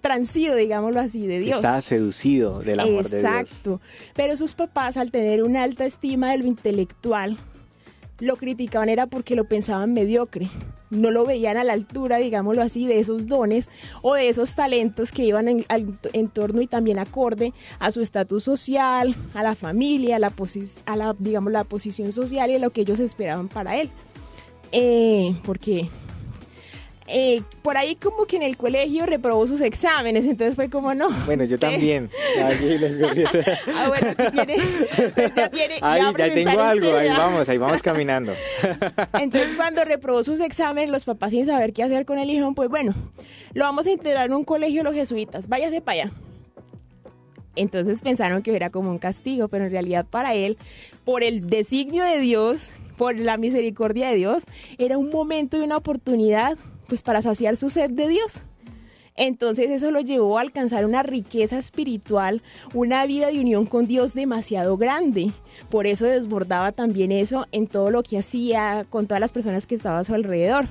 [0.00, 1.58] transido, digámoslo así, de Dios.
[1.58, 3.32] Estaba seducido del amor de Dios.
[3.32, 3.80] Exacto.
[4.16, 7.38] Pero sus papás, al tener una alta estima de lo intelectual,
[8.20, 10.48] lo criticaban era porque lo pensaban mediocre.
[10.90, 13.68] No lo veían a la altura, digámoslo así, de esos dones
[14.02, 18.00] o de esos talentos que iban en, al- en torno y también acorde a su
[18.00, 20.32] estatus social, a la familia, a la,
[20.86, 23.88] a la, digamos, la posición social y a lo que ellos esperaban para él.
[24.72, 25.88] Eh, porque
[27.12, 31.10] eh, por ahí como que en el colegio reprobó sus exámenes, entonces fue como no.
[31.26, 32.10] Bueno, yo también.
[32.36, 33.38] Les confieso.
[33.74, 34.56] Ah, bueno, tiene,
[35.14, 38.32] pues ya tiene, ya Ahí ya tengo algo, ahí vamos, ahí vamos caminando.
[39.14, 42.68] Entonces, cuando reprobó sus exámenes, los papás sin saber qué hacer con él dijeron, pues
[42.68, 42.94] bueno,
[43.52, 46.12] lo vamos a integrar en un colegio de los jesuitas, váyase para allá.
[47.56, 50.56] Entonces pensaron que era como un castigo, pero en realidad para él,
[51.04, 54.44] por el designio de Dios, por la misericordia de Dios,
[54.78, 56.56] era un momento y una oportunidad
[56.90, 58.42] pues para saciar su sed de Dios.
[59.14, 62.42] Entonces eso lo llevó a alcanzar una riqueza espiritual,
[62.74, 65.30] una vida de unión con Dios demasiado grande.
[65.70, 69.76] Por eso desbordaba también eso en todo lo que hacía con todas las personas que
[69.76, 70.66] estaban a su alrededor.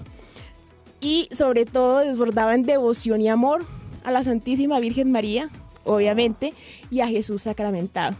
[0.99, 3.65] Y sobre todo desbordaba en devoción y amor
[4.03, 5.49] a la Santísima Virgen María,
[5.85, 6.53] obviamente,
[6.91, 8.17] y a Jesús sacramentado.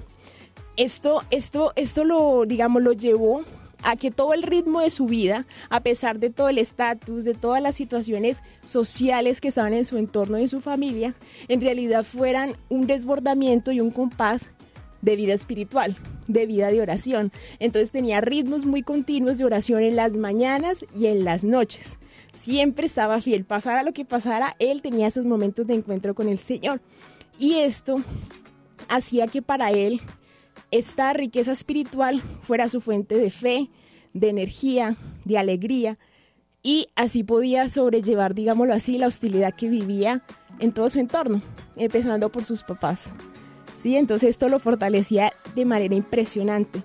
[0.78, 3.44] Esto, esto, esto lo, digamos, lo llevó
[3.84, 7.34] a que todo el ritmo de su vida, a pesar de todo el estatus, de
[7.34, 11.16] todas las situaciones sociales que estaban en su entorno y en su familia,
[11.48, 14.50] en realidad fueran un desbordamiento y un compás
[15.02, 15.96] de vida espiritual,
[16.28, 17.32] de vida de oración.
[17.60, 21.98] Entonces tenía ritmos muy continuos de oración en las mañanas y en las noches.
[22.34, 26.38] Siempre estaba fiel, pasara lo que pasara, él tenía esos momentos de encuentro con el
[26.38, 26.82] Señor.
[27.40, 28.02] Y esto
[28.88, 30.02] hacía que para él
[30.72, 33.70] esta riqueza espiritual fuera su fuente de fe,
[34.14, 35.98] de energía, de alegría,
[36.62, 40.24] y así podía sobrellevar, digámoslo así, la hostilidad que vivía
[40.60, 41.42] en todo su entorno,
[41.78, 43.12] empezando por sus papás.
[43.78, 43.96] ¿Sí?
[43.96, 46.84] Entonces esto lo fortalecía de manera impresionante.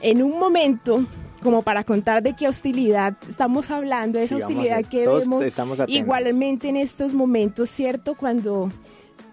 [0.00, 1.04] En un momento,
[1.42, 5.06] como para contar de qué hostilidad estamos hablando, de esa Sí, vamos a- hostilidad que
[5.06, 5.42] vemos
[5.86, 8.14] igualmente en estos momentos, ¿cierto?
[8.14, 8.72] Cuando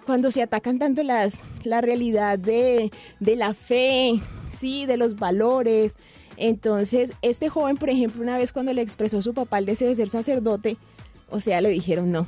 [0.08, 4.14] cuando se atacan tanto las, la realidad de, de la fe,
[4.58, 5.98] sí, de los valores.
[6.38, 9.90] Entonces, este joven, por ejemplo, una vez cuando le expresó a su papá el deseo
[9.90, 10.78] de ser sacerdote,
[11.30, 12.26] o sea, le dijeron no.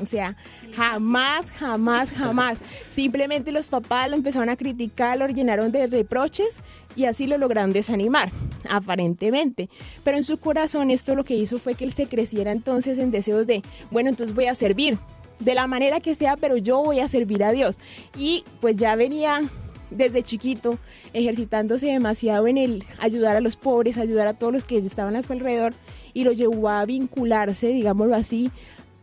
[0.00, 0.36] O sea,
[0.74, 2.58] jamás, jamás, jamás.
[2.88, 6.60] Simplemente los papás lo empezaron a criticar, lo llenaron de reproches
[6.96, 8.30] y así lo lograron desanimar,
[8.70, 9.68] aparentemente.
[10.02, 13.10] Pero en su corazón esto lo que hizo fue que él se creciera entonces en
[13.10, 14.98] deseos de, bueno, entonces voy a servir,
[15.40, 17.76] de la manera que sea, pero yo voy a servir a Dios.
[18.16, 19.40] Y pues ya venía
[19.90, 20.78] desde chiquito
[21.14, 25.22] ejercitándose demasiado en el ayudar a los pobres, ayudar a todos los que estaban a
[25.22, 25.72] su alrededor
[26.12, 28.50] y lo llevó a vincularse, digámoslo así,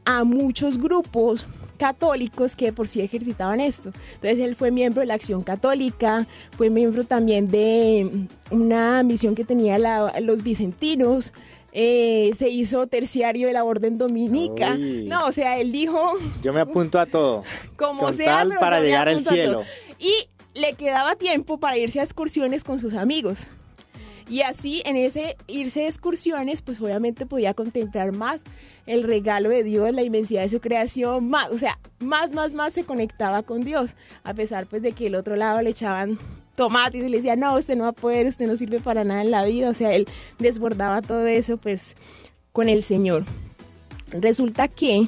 [0.05, 1.45] a muchos grupos
[1.77, 3.91] católicos que por sí ejercitaban esto.
[4.13, 9.43] Entonces él fue miembro de la Acción Católica, fue miembro también de una misión que
[9.43, 11.33] tenía la- los vicentinos,
[11.77, 14.75] eh, se hizo terciario de la orden dominica.
[14.75, 15.07] Uy.
[15.09, 17.43] No, o sea, él dijo, Yo me apunto a todo.
[17.75, 19.61] como Con sea, tal pero para llegar al cielo.
[19.99, 20.13] Y
[20.57, 23.47] le quedaba tiempo para irse a excursiones con sus amigos.
[24.29, 28.45] Y así, en ese irse de excursiones, pues obviamente podía contemplar más
[28.85, 32.73] el regalo de Dios, la inmensidad de su creación, más, o sea, más, más, más
[32.73, 36.17] se conectaba con Dios, a pesar pues de que el otro lado le echaban
[36.55, 39.21] tomates y le decían, no, usted no va a poder, usted no sirve para nada
[39.21, 40.07] en la vida, o sea, él
[40.39, 41.95] desbordaba todo eso pues
[42.51, 43.25] con el Señor.
[44.11, 45.07] Resulta que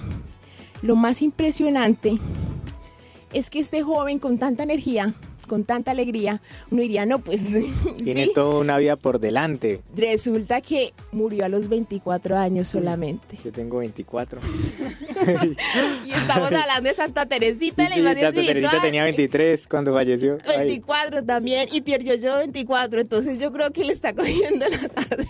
[0.82, 2.18] lo más impresionante
[3.34, 5.14] es que este joven con tanta energía,
[5.48, 7.42] con tanta alegría, uno diría, no, pues
[8.04, 8.32] Tiene sí.
[8.34, 9.82] toda una vida por delante.
[9.96, 13.38] Resulta que murió a los 24 años solamente.
[13.44, 14.40] Yo tengo 24.
[16.06, 20.38] Y estamos hablando de Santa Teresita, la Santa Teresita tenía 23 cuando falleció.
[20.48, 24.88] Ay, 24 también, y Pierre yo 24, entonces yo creo que le está cogiendo la
[24.90, 25.28] tarde.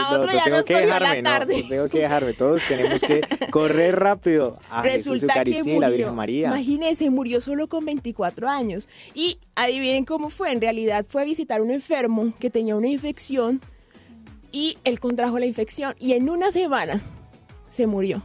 [0.00, 1.64] A otro ya tengo nos que cogió la dejarme, no, tarde.
[1.68, 2.32] tengo que dejarme.
[2.32, 6.46] Todos tenemos que correr rápido a Jesús Resulta que Eucaristía y la murió, Virgen María.
[6.48, 8.88] imagínense, murió solo con 24 años.
[9.14, 12.88] Y adivinen cómo fue, en realidad fue a visitar a un enfermo que tenía una
[12.88, 13.60] infección
[14.50, 17.00] y él contrajo la infección y en una semana
[17.70, 18.22] se murió.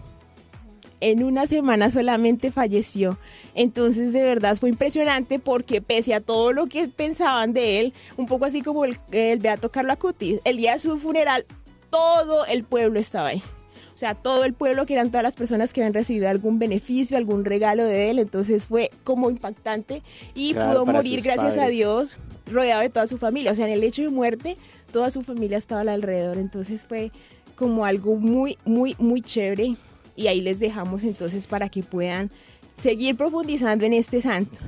[0.99, 3.19] En una semana solamente falleció.
[3.53, 8.25] Entonces, de verdad fue impresionante porque pese a todo lo que pensaban de él, un
[8.25, 11.45] poco así como el, el Beato Carlo Acutis, el día de su funeral,
[11.91, 13.43] todo el pueblo estaba ahí.
[13.97, 17.17] O sea, todo el pueblo, que eran todas las personas que habían recibido algún beneficio,
[17.17, 18.19] algún regalo de él.
[18.19, 20.03] Entonces fue como impactante
[20.35, 21.75] y Claro, pudo morir, gracias a padres.
[21.77, 23.51] Dios, rodeado de toda su familia.
[23.51, 24.55] O sea, en el hecho de muerte,
[24.91, 26.37] toda su familia estaba alrededor.
[26.37, 27.11] Entonces fue
[27.55, 29.77] como algo muy, muy, muy chévere.
[30.15, 32.29] Y ahí les dejamos entonces para que puedan
[32.75, 34.59] seguir profundizando en este santo.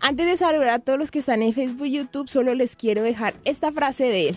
[0.00, 3.02] Antes de saludar a todos los que están en Facebook y YouTube, solo les quiero
[3.02, 4.36] dejar esta frase de él.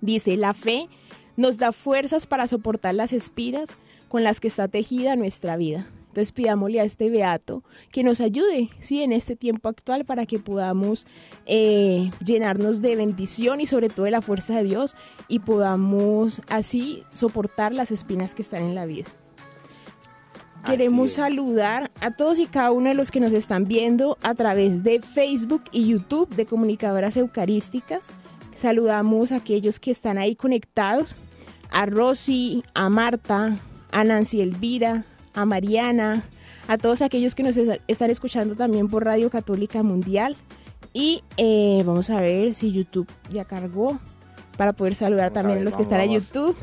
[0.00, 0.88] Dice, la fe
[1.36, 3.76] nos da fuerzas para soportar las espinas
[4.08, 5.86] con las que está tejida nuestra vida.
[6.12, 10.38] Entonces pidámosle a este beato que nos ayude, sí, en este tiempo actual para que
[10.38, 11.06] podamos
[11.46, 14.94] eh, llenarnos de bendición y sobre todo de la fuerza de Dios
[15.28, 19.08] y podamos así soportar las espinas que están en la vida.
[20.66, 24.84] Queremos saludar a todos y cada uno de los que nos están viendo a través
[24.84, 28.10] de Facebook y YouTube de Comunicadoras Eucarísticas.
[28.62, 31.16] Saludamos a aquellos que están ahí conectados,
[31.72, 33.58] a Rosy, a Marta,
[33.90, 36.22] a Nancy Elvira, a Mariana,
[36.68, 40.36] a todos aquellos que nos es- están escuchando también por Radio Católica Mundial.
[40.92, 43.98] Y eh, vamos a ver si YouTube ya cargó
[44.56, 46.12] para poder saludar Vamos a también a ver, los que están en.
[46.12, 46.56] YouTube.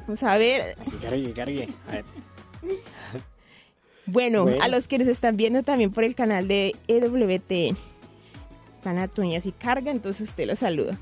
[0.00, 1.68] Vamos a ver, cargue, cargue.
[1.88, 2.04] A ver.
[4.06, 4.62] Bueno, Bueno.
[4.64, 7.76] a los que nos están viendo también por el canal de EWTN.
[8.82, 10.98] Pana Toña, si carga, entonces usted lo saluda.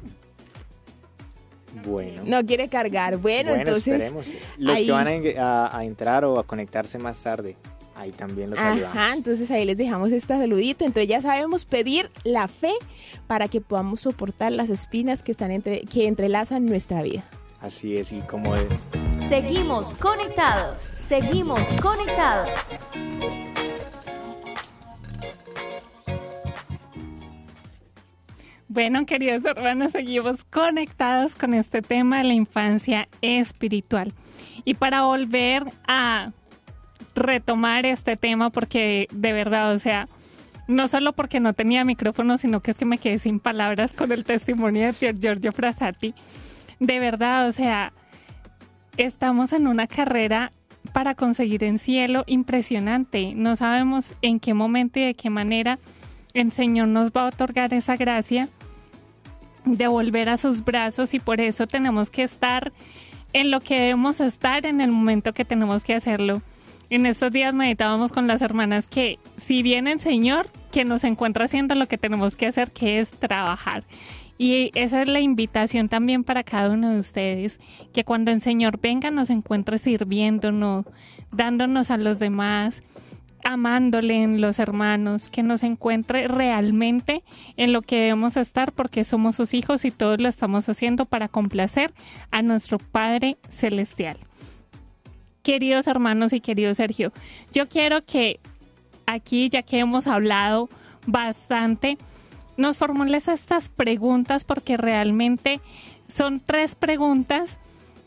[1.84, 2.22] Bueno.
[2.24, 3.16] No quiere cargar.
[3.18, 3.94] Bueno, Bueno, entonces.
[4.02, 4.26] esperemos.
[4.58, 7.56] Los ahí- que van a, ing- a- a entrar o a conectarse más tarde,
[7.96, 8.58] ahí también los.
[8.58, 10.84] Ajá, entonces ahí les dejamos esta saludita.
[10.84, 12.72] Entonces ya sabemos pedir la fe
[13.26, 17.24] para que podamos soportar las espinas que están entre, que entrelazan nuestra vida.
[17.60, 18.68] Así es, y como de-
[19.28, 20.82] Seguimos conectados.
[21.08, 22.48] Seguimos conectados.
[28.74, 34.12] Bueno, queridos hermanos, seguimos conectados con este tema de la infancia espiritual.
[34.64, 36.32] Y para volver a
[37.14, 40.08] retomar este tema, porque de verdad, o sea,
[40.66, 44.10] no solo porque no tenía micrófono, sino que es que me quedé sin palabras con
[44.10, 46.12] el testimonio de Pier Giorgio Frassati.
[46.80, 47.92] De verdad, o sea,
[48.96, 50.50] estamos en una carrera
[50.92, 53.34] para conseguir en cielo impresionante.
[53.36, 55.78] No sabemos en qué momento y de qué manera
[56.32, 58.48] el Señor nos va a otorgar esa gracia
[59.64, 62.72] de volver a sus brazos y por eso tenemos que estar
[63.32, 66.42] en lo que debemos estar en el momento que tenemos que hacerlo.
[66.90, 71.46] En estos días meditábamos con las hermanas que si viene el Señor, que nos encuentra
[71.46, 73.84] haciendo lo que tenemos que hacer, que es trabajar.
[74.36, 77.60] Y esa es la invitación también para cada uno de ustedes,
[77.92, 80.84] que cuando el Señor venga nos encuentre sirviéndonos,
[81.32, 82.82] dándonos a los demás,
[83.44, 87.22] amándole en los hermanos, que nos encuentre realmente
[87.56, 91.28] en lo que debemos estar porque somos sus hijos y todos lo estamos haciendo para
[91.28, 91.92] complacer
[92.30, 94.16] a nuestro Padre Celestial.
[95.42, 97.12] Queridos hermanos y querido Sergio,
[97.52, 98.40] yo quiero que
[99.06, 100.70] aquí, ya que hemos hablado
[101.06, 101.98] bastante,
[102.56, 105.60] nos formules estas preguntas porque realmente
[106.08, 107.58] son tres preguntas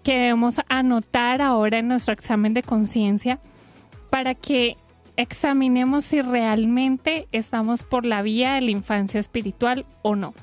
[0.04, 3.40] que debemos anotar ahora en nuestro examen de conciencia
[4.10, 4.78] para que
[5.18, 10.34] examinemos si realmente estamos por la vía de la infancia espiritual o no.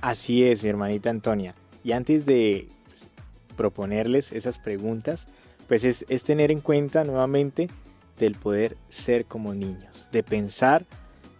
[0.00, 1.54] Así es, mi hermanita Antonia.
[1.82, 3.08] Y antes de pues,
[3.56, 5.28] proponerles esas preguntas,
[5.68, 7.70] pues es, es tener en cuenta nuevamente
[8.18, 10.84] del poder ser como niños, de pensar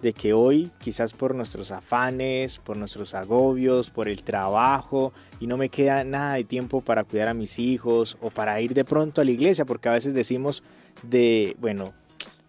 [0.00, 5.56] de que hoy quizás por nuestros afanes, por nuestros agobios, por el trabajo y no
[5.56, 9.20] me queda nada de tiempo para cuidar a mis hijos o para ir de pronto
[9.20, 10.62] a la iglesia, porque a veces decimos
[11.02, 11.92] de, bueno,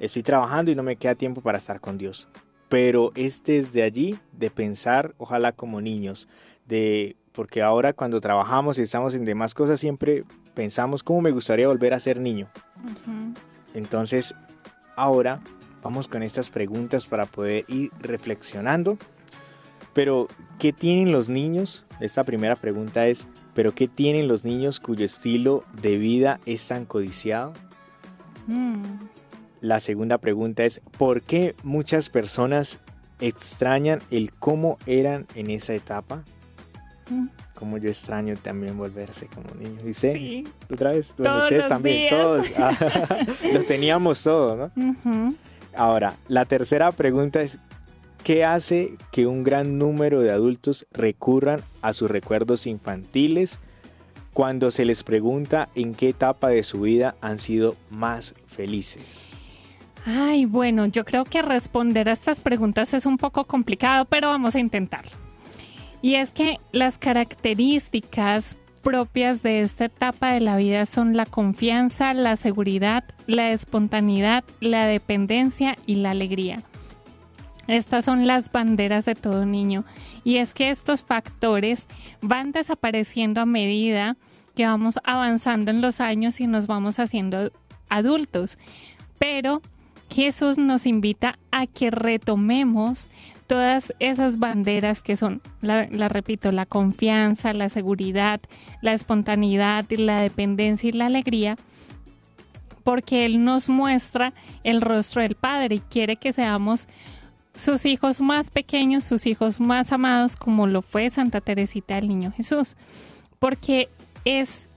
[0.01, 2.27] estoy trabajando y no me queda tiempo para estar con Dios.
[2.67, 6.27] Pero es desde allí de pensar, ojalá como niños,
[6.65, 11.67] de porque ahora cuando trabajamos y estamos en demás cosas siempre pensamos cómo me gustaría
[11.67, 12.49] volver a ser niño.
[13.73, 14.35] Entonces,
[14.97, 15.39] ahora
[15.81, 18.97] vamos con estas preguntas para poder ir reflexionando.
[19.93, 20.27] Pero,
[20.57, 21.85] ¿qué tienen los niños?
[21.99, 26.85] Esta primera pregunta es, ¿pero qué tienen los niños cuyo estilo de vida es tan
[26.85, 27.53] codiciado?
[28.47, 29.10] Mm.
[29.61, 32.79] La segunda pregunta es, ¿por qué muchas personas
[33.19, 36.23] extrañan el cómo eran en esa etapa?
[37.09, 37.27] Mm.
[37.53, 39.79] Como yo extraño también volverse como niño.
[39.85, 40.13] ¿Y usted?
[40.15, 40.47] Sí.
[40.73, 41.13] ¿Otra vez?
[41.15, 42.11] Bueno, Todos ustedes los también, días.
[42.11, 42.47] todos.
[43.53, 45.35] Los teníamos todos, ¿no?
[45.75, 47.59] Ahora, la tercera pregunta es,
[48.23, 53.59] ¿qué hace que un gran número de adultos recurran a sus recuerdos infantiles
[54.33, 59.27] cuando se les pregunta en qué etapa de su vida han sido más felices?
[60.05, 64.55] Ay, bueno, yo creo que responder a estas preguntas es un poco complicado, pero vamos
[64.55, 65.11] a intentarlo.
[66.01, 72.15] Y es que las características propias de esta etapa de la vida son la confianza,
[72.15, 76.63] la seguridad, la espontaneidad, la dependencia y la alegría.
[77.67, 79.85] Estas son las banderas de todo niño.
[80.23, 81.87] Y es que estos factores
[82.21, 84.17] van desapareciendo a medida
[84.55, 87.51] que vamos avanzando en los años y nos vamos haciendo
[87.87, 88.57] adultos.
[89.19, 89.61] Pero
[90.11, 93.09] Jesús nos invita a que retomemos
[93.47, 98.41] todas esas banderas que son, la, repito, la confianza, la seguridad,
[98.81, 101.57] la espontaneidad, la dependencia y la alegría,
[102.83, 104.33] porque Él nos muestra
[104.63, 106.87] el rostro del Padre y quiere que seamos
[107.55, 112.31] sus hijos más pequeños, sus hijos más amados, como lo fue Santa Teresita del Niño
[112.31, 112.75] Jesús,
[113.39, 113.89] porque
[114.25, 114.69] es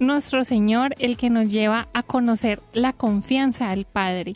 [0.00, 4.34] nuestro Señor el que nos lleva a conocer la confianza del Padre,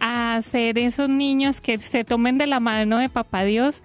[0.00, 3.82] a ser esos niños que se tomen de la mano de Papá Dios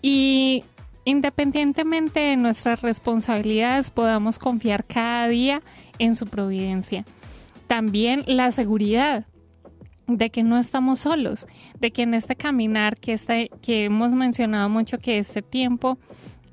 [0.00, 0.64] y
[1.04, 5.60] independientemente de nuestras responsabilidades podamos confiar cada día
[5.98, 7.04] en su providencia.
[7.66, 9.26] También la seguridad
[10.06, 11.46] de que no estamos solos,
[11.80, 15.98] de que en este caminar que, este, que hemos mencionado mucho que este tiempo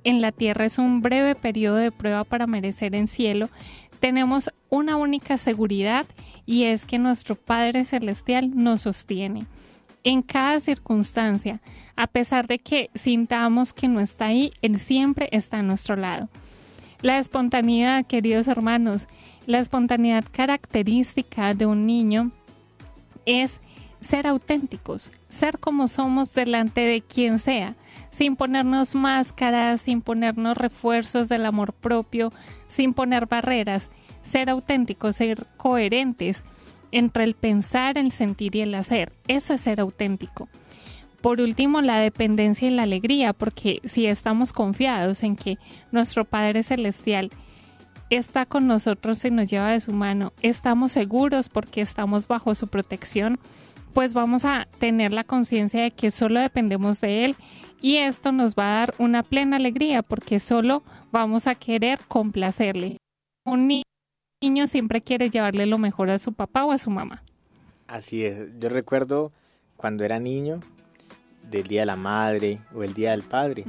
[0.03, 3.49] en la tierra es un breve periodo de prueba para merecer en cielo,
[3.99, 6.05] tenemos una única seguridad
[6.45, 9.45] y es que nuestro Padre Celestial nos sostiene
[10.03, 11.61] en cada circunstancia,
[11.95, 16.29] a pesar de que sintamos que no está ahí, Él siempre está a nuestro lado.
[17.01, 19.07] La espontaneidad, queridos hermanos,
[19.45, 22.31] la espontaneidad característica de un niño
[23.25, 23.61] es
[24.01, 27.75] ser auténticos, ser como somos delante de quien sea,
[28.11, 32.31] sin ponernos máscaras, sin ponernos refuerzos del amor propio,
[32.67, 33.89] sin poner barreras,
[34.21, 36.43] ser auténticos, ser coherentes
[36.91, 39.11] entre el pensar, el sentir y el hacer.
[39.27, 40.47] Eso es ser auténtico.
[41.21, 45.57] Por último, la dependencia y la alegría, porque si estamos confiados en que
[45.91, 47.29] nuestro Padre Celestial
[48.09, 52.67] está con nosotros y nos lleva de su mano, estamos seguros porque estamos bajo su
[52.67, 53.37] protección,
[53.93, 57.35] pues vamos a tener la conciencia de que solo dependemos de Él
[57.81, 62.97] y esto nos va a dar una plena alegría porque solo vamos a querer complacerle.
[63.45, 63.83] Un ni-
[64.41, 67.23] niño siempre quiere llevarle lo mejor a su papá o a su mamá.
[67.87, 69.31] Así es, yo recuerdo
[69.75, 70.59] cuando era niño
[71.49, 73.65] del Día de la Madre o el Día del Padre,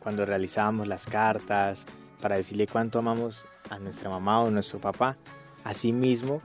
[0.00, 1.86] cuando realizábamos las cartas
[2.22, 5.16] para decirle cuánto amamos a nuestra mamá o a nuestro papá.
[5.64, 6.40] Asimismo,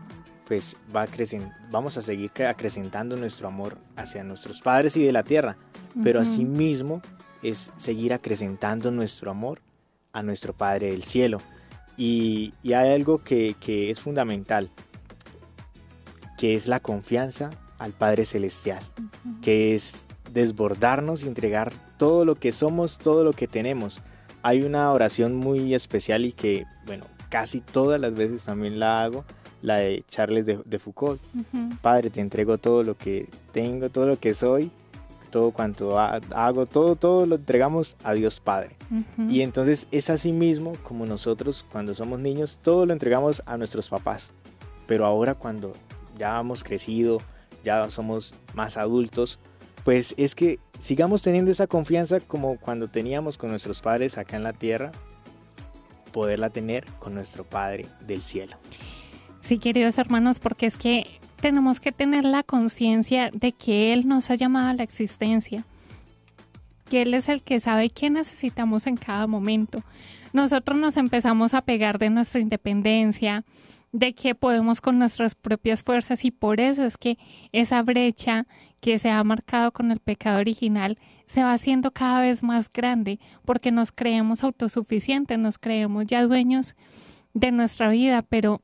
[0.48, 5.12] pues va crecen- vamos a seguir cre- acrecentando nuestro amor hacia nuestros padres y de
[5.12, 5.58] la tierra,
[6.04, 7.02] pero asimismo
[7.42, 9.62] es seguir acrecentando nuestro amor
[10.14, 11.42] a nuestro Padre del cielo.
[11.98, 14.70] Y, y hay algo que, que es fundamental,
[16.38, 18.84] que es la confianza al Padre Celestial,
[19.42, 24.02] que es desbordarnos y entregar todo lo que somos, todo lo que tenemos.
[24.42, 29.24] Hay una oración muy especial y que, bueno, casi todas las veces también la hago,
[29.66, 31.20] la de Charles de, de Foucault.
[31.34, 31.76] Ujú.
[31.82, 34.70] Padre, te entrego todo lo que tengo, todo lo que soy,
[35.32, 38.76] todo cuanto ha- hago, todo, todo lo entregamos a Dios Padre.
[38.92, 39.30] Ujú.
[39.30, 43.90] Y entonces es así mismo como nosotros cuando somos niños, todo lo entregamos a nuestros
[43.90, 44.32] papás.
[44.88, 45.74] Pero ahora cuando
[46.18, 47.20] ya hemos crecido,
[47.64, 49.40] ya somos más adultos,
[49.84, 54.44] pues es que sigamos teniendo esa confianza como cuando teníamos con nuestros padres acá en
[54.44, 54.92] la tierra.
[56.12, 58.56] poderla tener con nuestro Padre del cielo.
[59.46, 61.06] Sí, queridos hermanos, porque es que
[61.40, 65.68] tenemos que tener la conciencia de que Él nos ha llamado a la existencia,
[66.90, 69.84] que Él es el que sabe qué necesitamos en cada momento.
[70.34, 73.46] Nosotros nos empezamos a pegar de nuestra independencia,
[73.92, 77.20] de que podemos con nuestras propias fuerzas y por eso es que
[77.52, 78.48] esa brecha
[78.80, 83.20] que se ha marcado con el pecado original se va haciendo cada vez más grande
[83.46, 86.76] porque nos creemos autosuficientes, nos creemos ya dueños
[87.36, 88.64] de nuestra vida, pero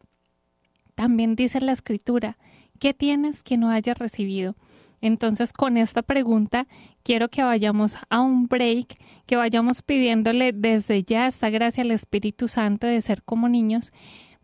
[1.02, 2.38] también dice la escritura,
[2.78, 4.56] ¿qué tienes que no hayas recibido?
[5.02, 6.68] Entonces, con esta pregunta,
[7.02, 12.48] quiero que vayamos a un break, que vayamos pidiéndole desde ya esta gracia al Espíritu
[12.48, 13.92] Santo de ser como niños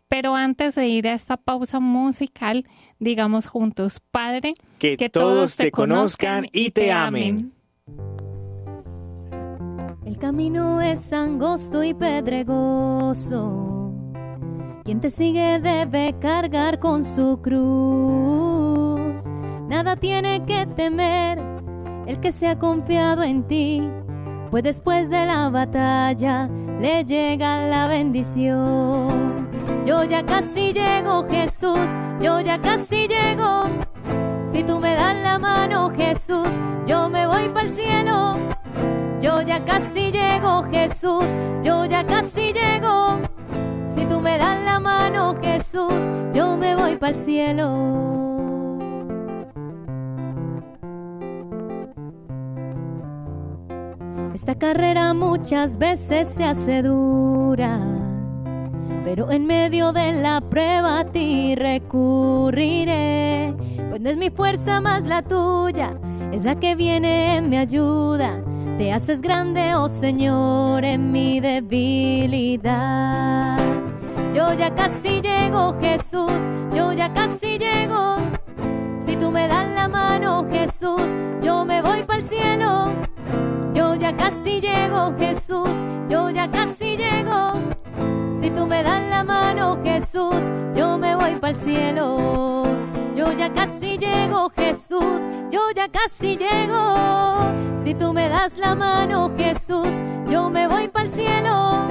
[0.08, 2.64] pero antes de ir a esta pausa musical,
[2.98, 7.52] digamos juntos, Padre, que, todos te conozcan y te amen.
[10.06, 13.67] El camino es angosto y pedregoso.
[14.88, 19.22] Quien te sigue debe cargar con su cruz.
[19.68, 21.38] Nada tiene que temer
[22.06, 23.86] el que se ha confiado en ti,
[24.50, 26.48] pues después de la batalla
[26.80, 29.46] le llega la bendición.
[29.84, 31.86] Yo ya casi llego, Jesús,
[32.22, 33.64] yo ya casi llego.
[34.50, 36.48] Si tú me das la mano, Jesús,
[36.86, 38.32] yo me voy para el cielo.
[39.20, 41.26] Yo ya casi llego, Jesús,
[41.62, 43.07] yo ya casi llego.
[44.08, 45.92] Tú me das la mano, Jesús,
[46.32, 47.98] yo me voy para el cielo.
[54.34, 57.98] Esta carrera muchas veces se hace dura
[59.08, 63.54] pero en medio de la prueba a ti recurriré,
[63.88, 65.98] pues no es mi fuerza más la tuya,
[66.30, 68.44] es la que viene en mi ayuda.
[68.76, 73.57] Te haces grande, oh Señor, en mi debilidad.
[74.34, 76.32] Yo ya casi llego, Jesús,
[76.74, 78.16] yo ya casi llego.
[79.04, 81.02] Si tú me das la mano, Jesús,
[81.42, 82.92] yo me voy para el cielo.
[83.72, 85.70] Yo ya casi llego, Jesús,
[86.08, 87.52] yo ya casi llego.
[88.40, 92.64] Si tú me das la mano, Jesús, yo me voy para el cielo.
[93.14, 96.94] Yo ya casi llego, Jesús, yo ya casi llego.
[97.82, 99.88] Si tú me das la mano, Jesús,
[100.28, 101.88] yo me voy para el cielo.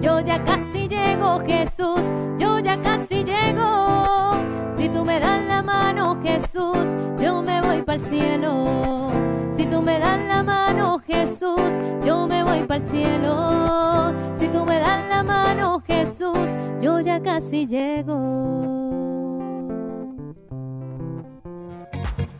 [0.00, 2.00] Yo ya casi llego, Jesús,
[2.38, 4.32] yo ya casi llego.
[4.76, 9.08] Si tú me das la mano, Jesús, yo me voy para el cielo.
[9.50, 14.12] Si tú me das la mano, Jesús, yo me voy para el cielo.
[14.34, 18.68] Si tú me das la mano, Jesús, yo ya casi llego.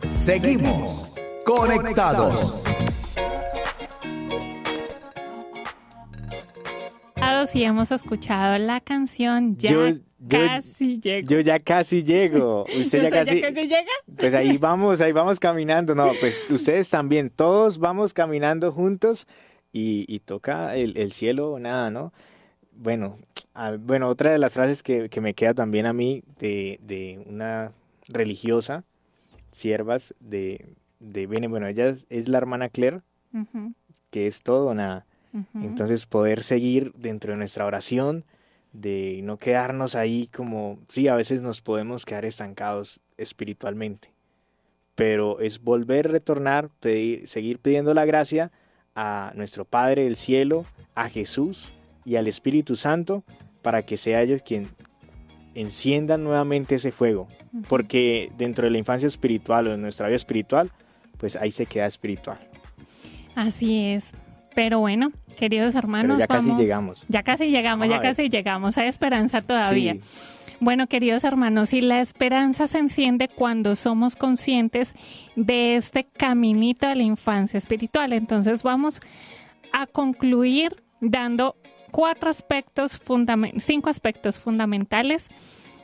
[0.09, 1.11] Seguimos
[1.45, 2.55] conectados.
[7.53, 9.93] Y hemos escuchado la canción Ya
[10.27, 11.29] casi llego.
[11.29, 12.65] Yo ya casi llego.
[12.81, 13.85] ¿Usted, ya, casi, llega?
[14.17, 15.93] Pues ahí vamos, ahí vamos caminando.
[15.93, 19.27] No, pues ustedes también, todos vamos caminando juntos
[19.71, 22.13] y, toca el, cielo o nada, ¿no?
[22.71, 23.19] Bueno,
[23.81, 27.73] bueno, otra de las frases que, me queda también a mí de, una
[28.07, 28.85] religiosa,
[29.51, 30.65] siervas de,
[30.99, 33.01] de bueno, ella es, la hermana Claire,
[34.09, 35.05] que es todo o nada.
[35.53, 38.25] Entonces poder seguir dentro de nuestra oración,
[38.73, 44.11] de no quedarnos ahí como, sí, a veces nos podemos quedar estancados espiritualmente,
[44.95, 48.51] pero es volver, retornar, pedir, seguir pidiendo la gracia
[48.95, 50.65] a nuestro Padre del cielo,
[50.95, 51.71] a Jesús
[52.05, 53.23] y al Espíritu Santo,
[53.61, 54.69] para que sea ellos quien
[55.55, 57.27] enciendan nuevamente ese fuego,
[57.67, 60.71] porque dentro de la infancia espiritual o de nuestra vida espiritual,
[61.17, 62.39] pues ahí se queda espiritual.
[63.35, 64.13] Así es.
[64.55, 67.03] Pero bueno, queridos hermanos, ya casi llegamos.
[67.07, 68.77] Ya casi llegamos, ya casi llegamos.
[68.77, 69.95] Hay esperanza todavía.
[70.61, 74.93] Bueno, queridos hermanos, y la esperanza se enciende cuando somos conscientes
[75.37, 78.11] de este caminito de la infancia espiritual.
[78.11, 78.99] Entonces vamos
[79.71, 81.55] a concluir dando
[81.91, 82.99] cuatro aspectos,
[83.57, 85.29] cinco aspectos fundamentales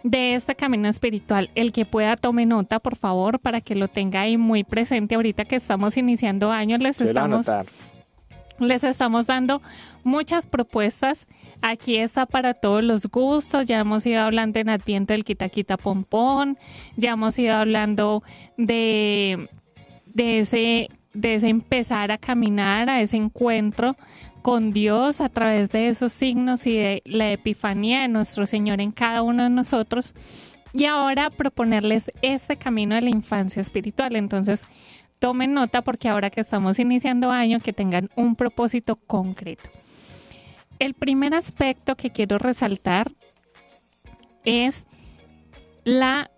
[0.03, 1.49] de este camino espiritual.
[1.55, 5.15] El que pueda tome nota, por favor, para que lo tenga ahí muy presente.
[5.15, 7.49] Ahorita que estamos iniciando años, les estamos
[8.59, 9.61] les estamos dando
[10.03, 11.27] muchas propuestas.
[11.61, 13.67] Aquí está para todos los gustos.
[13.67, 16.57] Ya hemos ido hablando en Adviento del Quita Quita Pompón.
[16.95, 18.23] Ya hemos ido hablando
[18.57, 19.49] de,
[20.13, 23.95] de, ese, de ese empezar a caminar, a ese encuentro
[24.41, 28.91] con Dios a través de esos signos y de la epifanía de nuestro Señor en
[28.91, 30.13] cada uno de nosotros.
[30.71, 34.15] Y ahora proponerles este camino de la infancia espiritual.
[34.15, 34.65] Entonces,
[35.19, 39.69] tomen nota porque ahora que estamos iniciando año, que tengan un propósito concreto.
[40.77, 43.07] el primer aspecto que quiero resaltar
[44.43, 44.85] es
[45.85, 46.29] la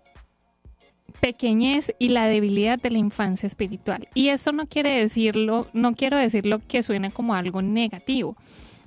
[1.20, 4.08] pequeñez y la debilidad de la infancia espiritual.
[4.14, 8.36] Y esto no quiere decirlo, no quiero decirlo que suene como algo negativo,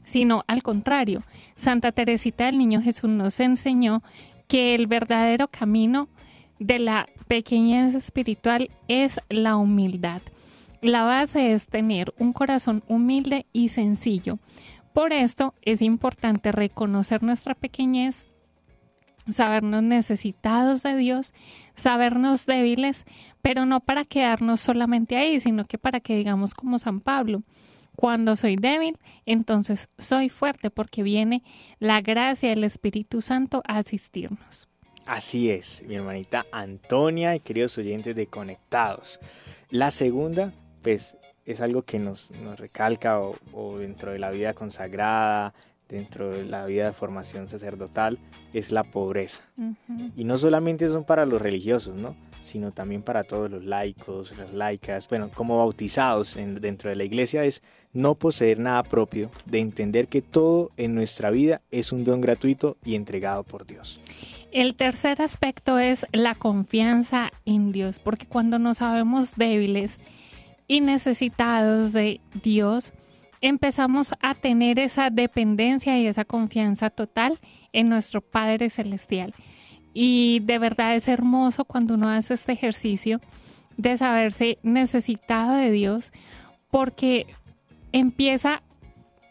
[0.04, 1.24] sino al contrario.
[1.56, 4.02] Santa Teresita del Niño Jesús nos enseñó
[4.48, 6.08] que el verdadero camino
[6.60, 10.22] de la pequeñez espiritual es la humildad.
[10.82, 14.38] La base es tener un corazón humilde y sencillo.
[14.92, 18.26] Por esto es importante reconocer nuestra pequeñez,
[19.32, 21.34] sabernos necesitados de Dios,
[21.74, 23.06] sabernos débiles,
[23.42, 27.44] pero no para quedarnos solamente ahí, sino que para que digamos como San Pablo,
[27.96, 31.44] cuando soy débil, entonces soy fuerte porque viene
[31.80, 34.68] la gracia del Espíritu Santo a asistirnos.
[35.12, 39.20] Así es, mi hermanita Antonia y queridos oyentes de Conectados.
[39.70, 44.54] La segunda, pues, es algo que nos, nos recalca o, o dentro de la vida
[44.54, 45.54] consagrada,
[45.90, 48.20] dentro de la vida de formación sacerdotal
[48.54, 49.42] es la pobreza.
[50.16, 52.16] Y no solamente son para los religiosos, ¿no?
[52.42, 57.04] sino también para todos los laicos, las laicas, bueno, como bautizados en- dentro de la
[57.04, 57.62] iglesia es
[57.94, 62.78] no poseer nada propio, de entender que todo en nuestra vida es un don gratuito
[62.86, 64.00] y entregado por Dios.
[64.52, 70.00] El tercer aspecto es la confianza en Dios, porque cuando nos sabemos débiles
[70.68, 72.94] y necesitados de Dios,
[73.42, 77.40] empezamos a tener esa dependencia y esa confianza total
[77.74, 79.34] en nuestro Padre Celestial.
[79.94, 83.20] Y de verdad es hermoso cuando uno hace este ejercicio
[83.78, 86.12] de saberse necesitado de Dios,
[86.70, 87.28] porque
[87.92, 88.62] empieza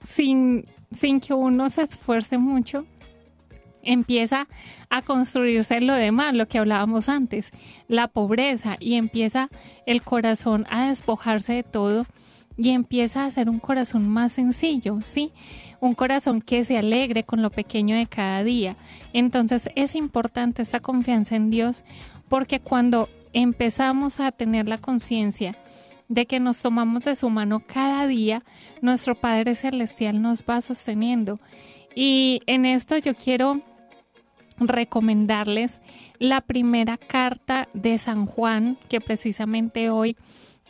[0.02, 2.86] sin, sin que uno se esfuerce mucho,
[3.82, 4.46] empieza
[4.88, 7.50] a construirse lo demás, lo que hablábamos antes,
[7.88, 9.48] la pobreza, y empieza
[9.86, 12.06] el corazón a despojarse de todo
[12.56, 15.32] y empieza a ser un corazón más sencillo, ¿sí?
[15.80, 18.76] Un corazón que se alegre con lo pequeño de cada día.
[19.14, 21.84] Entonces es importante esta confianza en Dios
[22.28, 25.56] porque cuando empezamos a tener la conciencia
[26.10, 28.42] de que nos tomamos de su mano cada día,
[28.82, 31.36] nuestro Padre Celestial nos va sosteniendo.
[31.94, 33.62] Y en esto yo quiero
[34.58, 35.80] recomendarles
[36.18, 40.16] la primera carta de San Juan, que precisamente hoy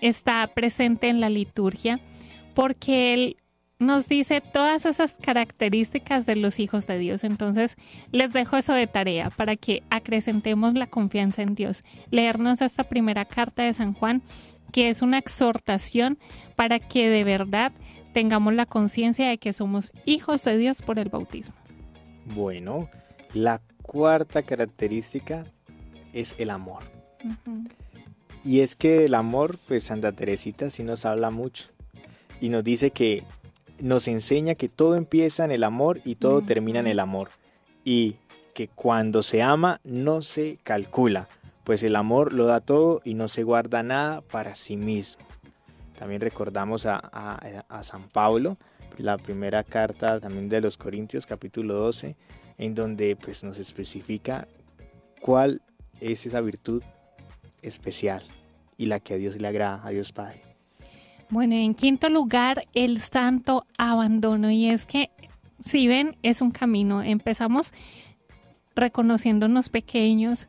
[0.02, 2.00] está presente en la liturgia,
[2.54, 3.36] porque él
[3.78, 7.24] nos dice todas esas características de los hijos de Dios.
[7.24, 7.76] Entonces,
[8.12, 11.82] les dejo eso de tarea para que acrecentemos la confianza en Dios.
[12.10, 14.22] Leernos esta primera carta de San Juan,
[14.70, 16.18] que es una exhortación
[16.56, 17.72] para que de verdad
[18.12, 21.54] tengamos la conciencia de que somos hijos de Dios por el bautismo.
[22.34, 22.88] Bueno,
[23.34, 25.44] la cuarta característica
[26.12, 26.82] es el amor.
[28.44, 31.66] Y es que el amor, pues Santa Teresita sí nos habla mucho.
[32.40, 33.24] Y nos dice que
[33.80, 37.30] nos enseña que todo empieza en el amor y todo termina en el amor.
[37.84, 38.16] Y
[38.54, 41.28] que cuando se ama no se calcula,
[41.70, 45.22] pues el amor lo da todo y no se guarda nada para sí mismo.
[45.96, 47.00] También recordamos a,
[47.82, 48.56] San Pablo,
[48.98, 52.16] la primera carta también de los Corintios, capítulo 12,
[52.58, 54.48] en donde pues nos especifica
[55.20, 55.62] cuál
[56.00, 56.82] es esa virtud
[57.62, 58.24] especial
[58.76, 60.42] y la que a Dios le agrada, a Dios Padre.
[61.28, 64.50] Bueno, en quinto lugar, el santo abandono.
[64.50, 65.10] Y es que,
[65.60, 67.00] si ven, es un camino.
[67.00, 67.72] Empezamos
[68.74, 70.48] reconociéndonos pequeños.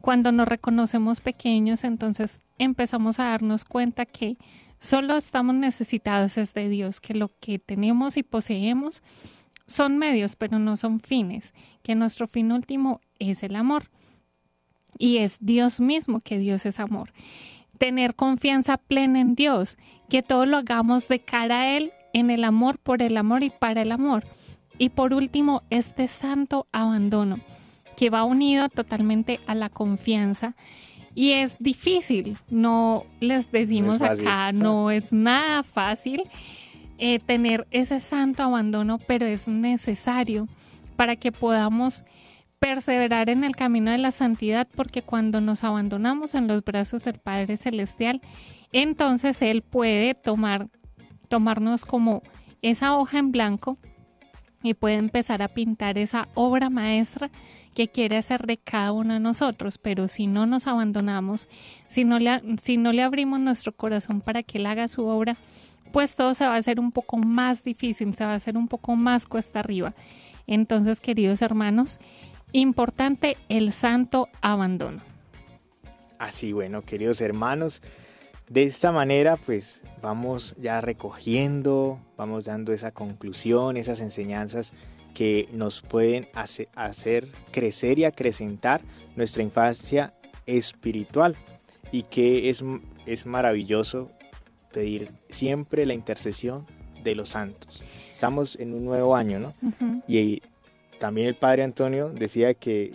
[0.00, 4.36] Cuando nos reconocemos pequeños, entonces empezamos a darnos cuenta que
[4.78, 9.02] solo estamos necesitados es de Dios, que lo que tenemos y poseemos
[9.66, 13.90] son medios, pero no son fines, que nuestro fin último es el amor.
[14.98, 17.12] Y es Dios mismo, que Dios es amor
[17.80, 19.78] tener confianza plena en Dios,
[20.10, 23.48] que todo lo hagamos de cara a Él, en el amor, por el amor y
[23.48, 24.24] para el amor.
[24.76, 27.40] Y por último, este santo abandono,
[28.00, 30.56] que va unido totalmente a la confianza.
[31.14, 36.22] Y es difícil, no les decimos acá, no es nada fácil
[36.96, 40.48] eh, tener ese santo abandono, pero es necesario
[40.96, 42.02] para que podamos
[42.58, 47.18] perseverar en el camino de la santidad, porque cuando nos abandonamos en los brazos del
[47.18, 48.22] Padre Celestial,
[48.72, 50.68] entonces Él puede tomar,
[51.28, 52.22] tomarnos como
[52.62, 53.76] esa hoja en blanco
[54.62, 57.30] y puede empezar a pintar esa obra maestra
[57.74, 59.78] que quiere hacer de cada uno de nosotros.
[59.78, 61.48] Pero si no nos abandonamos,
[61.88, 65.36] si no le, si no le abrimos nuestro corazón para que Él haga su obra,
[65.92, 68.68] pues todo se va a hacer un poco más difícil, se va a hacer un
[68.68, 69.94] poco más cuesta arriba.
[70.46, 71.98] Entonces, queridos hermanos,
[72.52, 75.00] importante el santo abandono.
[76.18, 77.82] Así, bueno, queridos hermanos,
[78.50, 84.72] De esta manera, pues vamos ya recogiendo, vamos dando esa conclusión, esas enseñanzas
[85.14, 88.80] que nos pueden hace- hacer crecer y acrecentar
[89.14, 90.12] nuestra infancia
[90.46, 91.36] espiritual
[91.92, 92.64] y que es,
[93.06, 94.10] es maravilloso
[94.72, 96.66] pedir siempre la intercesión
[97.04, 97.82] de los santos.
[98.12, 99.52] Estamos en un nuevo año, ¿no?
[100.08, 100.42] Y
[100.98, 102.94] también el padre Antonio decía que,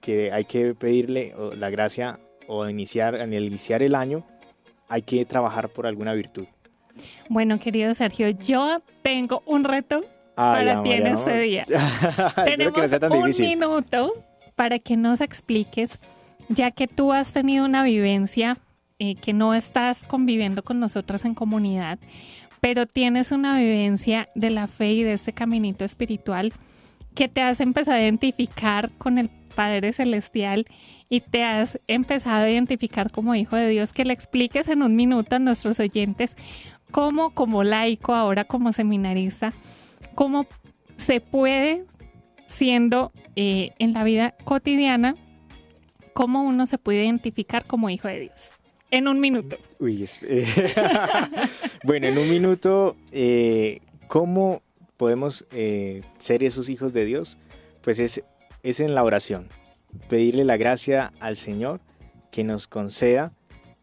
[0.00, 2.18] que hay que pedirle la gracia
[2.48, 4.24] o iniciar, el iniciar el año
[4.88, 6.46] hay que trabajar por alguna virtud.
[7.28, 10.02] Bueno, querido Sergio, yo tengo un reto
[10.36, 11.64] Ay, para ti en este día.
[12.44, 13.48] Tenemos que no sea tan un difícil.
[13.48, 14.12] minuto
[14.54, 15.98] para que nos expliques,
[16.48, 18.58] ya que tú has tenido una vivencia
[18.98, 21.98] eh, que no estás conviviendo con nosotros en comunidad,
[22.60, 26.52] pero tienes una vivencia de la fe y de este caminito espiritual
[27.14, 30.66] que te has empezado a identificar con el Padre Celestial
[31.08, 34.94] y te has empezado a identificar como hijo de Dios, que le expliques en un
[34.96, 36.36] minuto a nuestros oyentes
[36.90, 39.52] cómo como laico, ahora como seminarista,
[40.14, 40.46] cómo
[40.96, 41.84] se puede,
[42.46, 45.16] siendo eh, en la vida cotidiana,
[46.12, 48.52] cómo uno se puede identificar como hijo de Dios.
[48.90, 49.58] En un minuto.
[49.80, 50.46] Eh,
[51.84, 54.62] bueno, en un minuto, eh, ¿cómo
[54.96, 57.36] podemos eh, ser esos hijos de Dios?
[57.82, 58.22] Pues es,
[58.62, 59.48] es en la oración.
[60.08, 61.80] Pedirle la gracia al Señor
[62.30, 63.32] que nos conceda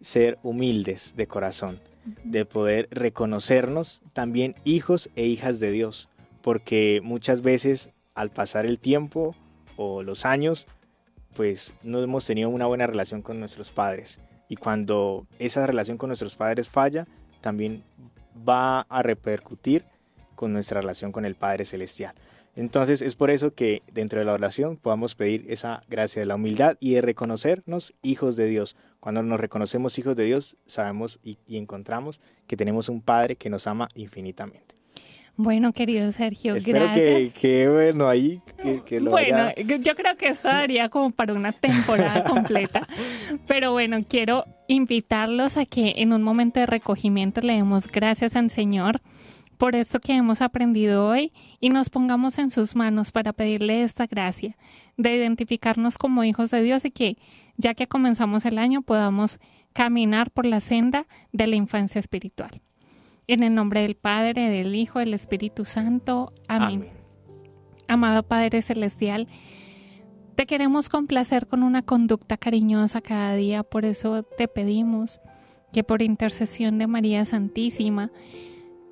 [0.02, 1.80] ser humildes de corazón,
[2.24, 6.10] de poder reconocernos también hijos e hijas de Dios,
[6.42, 9.36] porque muchas veces al pasar el tiempo
[9.78, 10.66] o los años,
[11.36, 14.20] pues no hemos tenido una buena relación con nuestros padres
[14.52, 17.08] y cuando esa relación con nuestros padres falla,
[17.40, 17.86] también
[18.48, 19.86] va a repercutir
[20.36, 22.16] con nuestra relación con el Padre Celestial.
[22.56, 26.36] Entonces es por eso que dentro de la oración podamos pedir esa gracia de la
[26.36, 28.76] humildad y de reconocernos hijos de Dios.
[29.00, 33.50] Cuando nos reconocemos hijos de Dios, sabemos y, y encontramos que tenemos un Padre que
[33.50, 34.76] nos ama infinitamente.
[35.38, 37.34] Bueno, querido Sergio, Espero que, gracias.
[37.34, 41.34] que, bueno, ahí que, que lo bueno, haya- yo creo que esto daría como para
[41.34, 42.86] una temporada completa.
[43.48, 48.52] Pero bueno, quiero invitarlos a que en un momento de recogimiento le demos gracias al
[48.52, 49.00] Señor
[49.62, 54.08] por esto que hemos aprendido hoy y nos pongamos en sus manos para pedirle esta
[54.08, 54.58] gracia
[54.98, 57.20] de identificarnos como hijos de Dios y que
[57.58, 59.38] ya que comenzamos el año podamos
[59.72, 62.60] caminar por la senda de la infancia espiritual.
[63.28, 66.34] En el nombre del Padre, del Hijo, del Espíritu Santo.
[66.48, 66.68] Amén.
[66.68, 66.90] Amén.
[67.88, 69.28] Amado Padre Celestial,
[70.34, 75.22] te queremos complacer con una conducta cariñosa cada día, por eso te pedimos
[75.72, 78.10] que por intercesión de María Santísima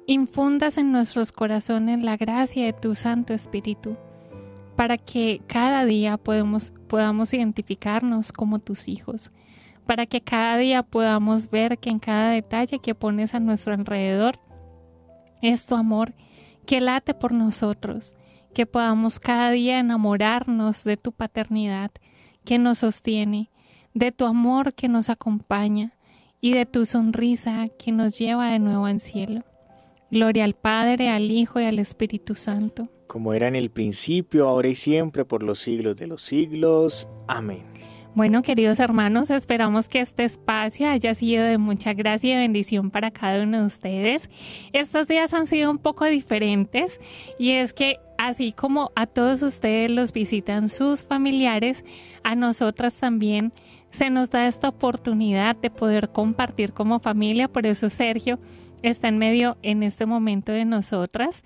[0.09, 3.95] infundas en nuestros corazones la gracia de tu Santo Espíritu,
[4.75, 9.31] para que cada día podamos identificarnos como tus hijos,
[9.85, 14.39] para que cada día podamos ver que en cada detalle que pones a nuestro alrededor
[15.43, 16.15] es tu amor
[16.65, 18.15] que late por nosotros,
[18.55, 21.91] que podamos cada día enamorarnos de tu paternidad
[22.45, 23.51] que nos sostiene,
[23.93, 25.93] de tu amor que nos acompaña
[26.41, 29.43] y de tu sonrisa que nos lleva de nuevo al cielo.
[30.11, 32.89] Gloria al Padre, al Hijo y al Espíritu Santo.
[33.07, 37.07] Como era en el principio, ahora y siempre, por los siglos de los siglos.
[37.27, 37.65] Amén.
[38.15, 43.11] Bueno, queridos hermanos, esperamos que este espacio haya sido de mucha gracia y bendición para
[43.11, 44.29] cada uno de ustedes.
[44.73, 46.99] Estos días han sido un poco diferentes
[47.37, 51.85] y es que así como a todos ustedes los visitan sus familiares,
[52.23, 53.53] a nosotras también
[53.91, 57.47] se nos da esta oportunidad de poder compartir como familia.
[57.47, 58.39] Por eso Sergio
[58.81, 61.43] está en medio en este momento de nosotras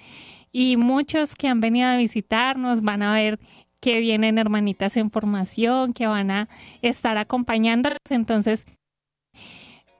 [0.51, 3.39] y muchos que han venido a visitarnos van a ver
[3.79, 6.47] que vienen hermanitas en formación, que van a
[6.81, 7.99] estar acompañándonos.
[8.09, 8.65] Entonces,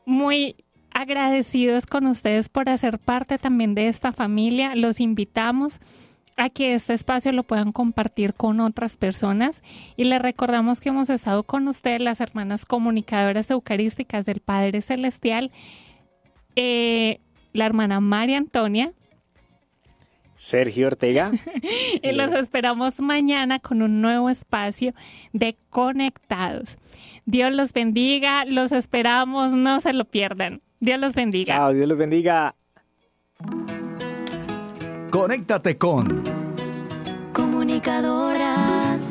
[0.05, 0.55] muy
[0.91, 4.75] agradecidos con ustedes por hacer parte también de esta familia.
[4.75, 5.79] Los invitamos
[6.37, 9.61] a que este espacio lo puedan compartir con otras personas
[9.97, 15.51] y les recordamos que hemos estado con ustedes las hermanas comunicadoras eucarísticas del Padre Celestial,
[16.55, 17.19] eh,
[17.53, 18.93] la hermana María Antonia,
[20.35, 21.31] Sergio Ortega.
[22.01, 24.93] y los esperamos mañana con un nuevo espacio
[25.31, 26.77] de Conectados.
[27.25, 30.61] Dios los bendiga, los esperamos, no se lo pierdan.
[30.81, 31.55] Dios los bendiga.
[31.55, 32.55] Chao, Dios los bendiga.
[35.09, 36.23] Conéctate con
[37.31, 39.01] Comunicadoras.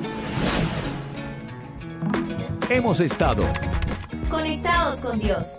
[2.69, 3.45] Hemos estado.
[4.29, 5.59] Conectados con Dios.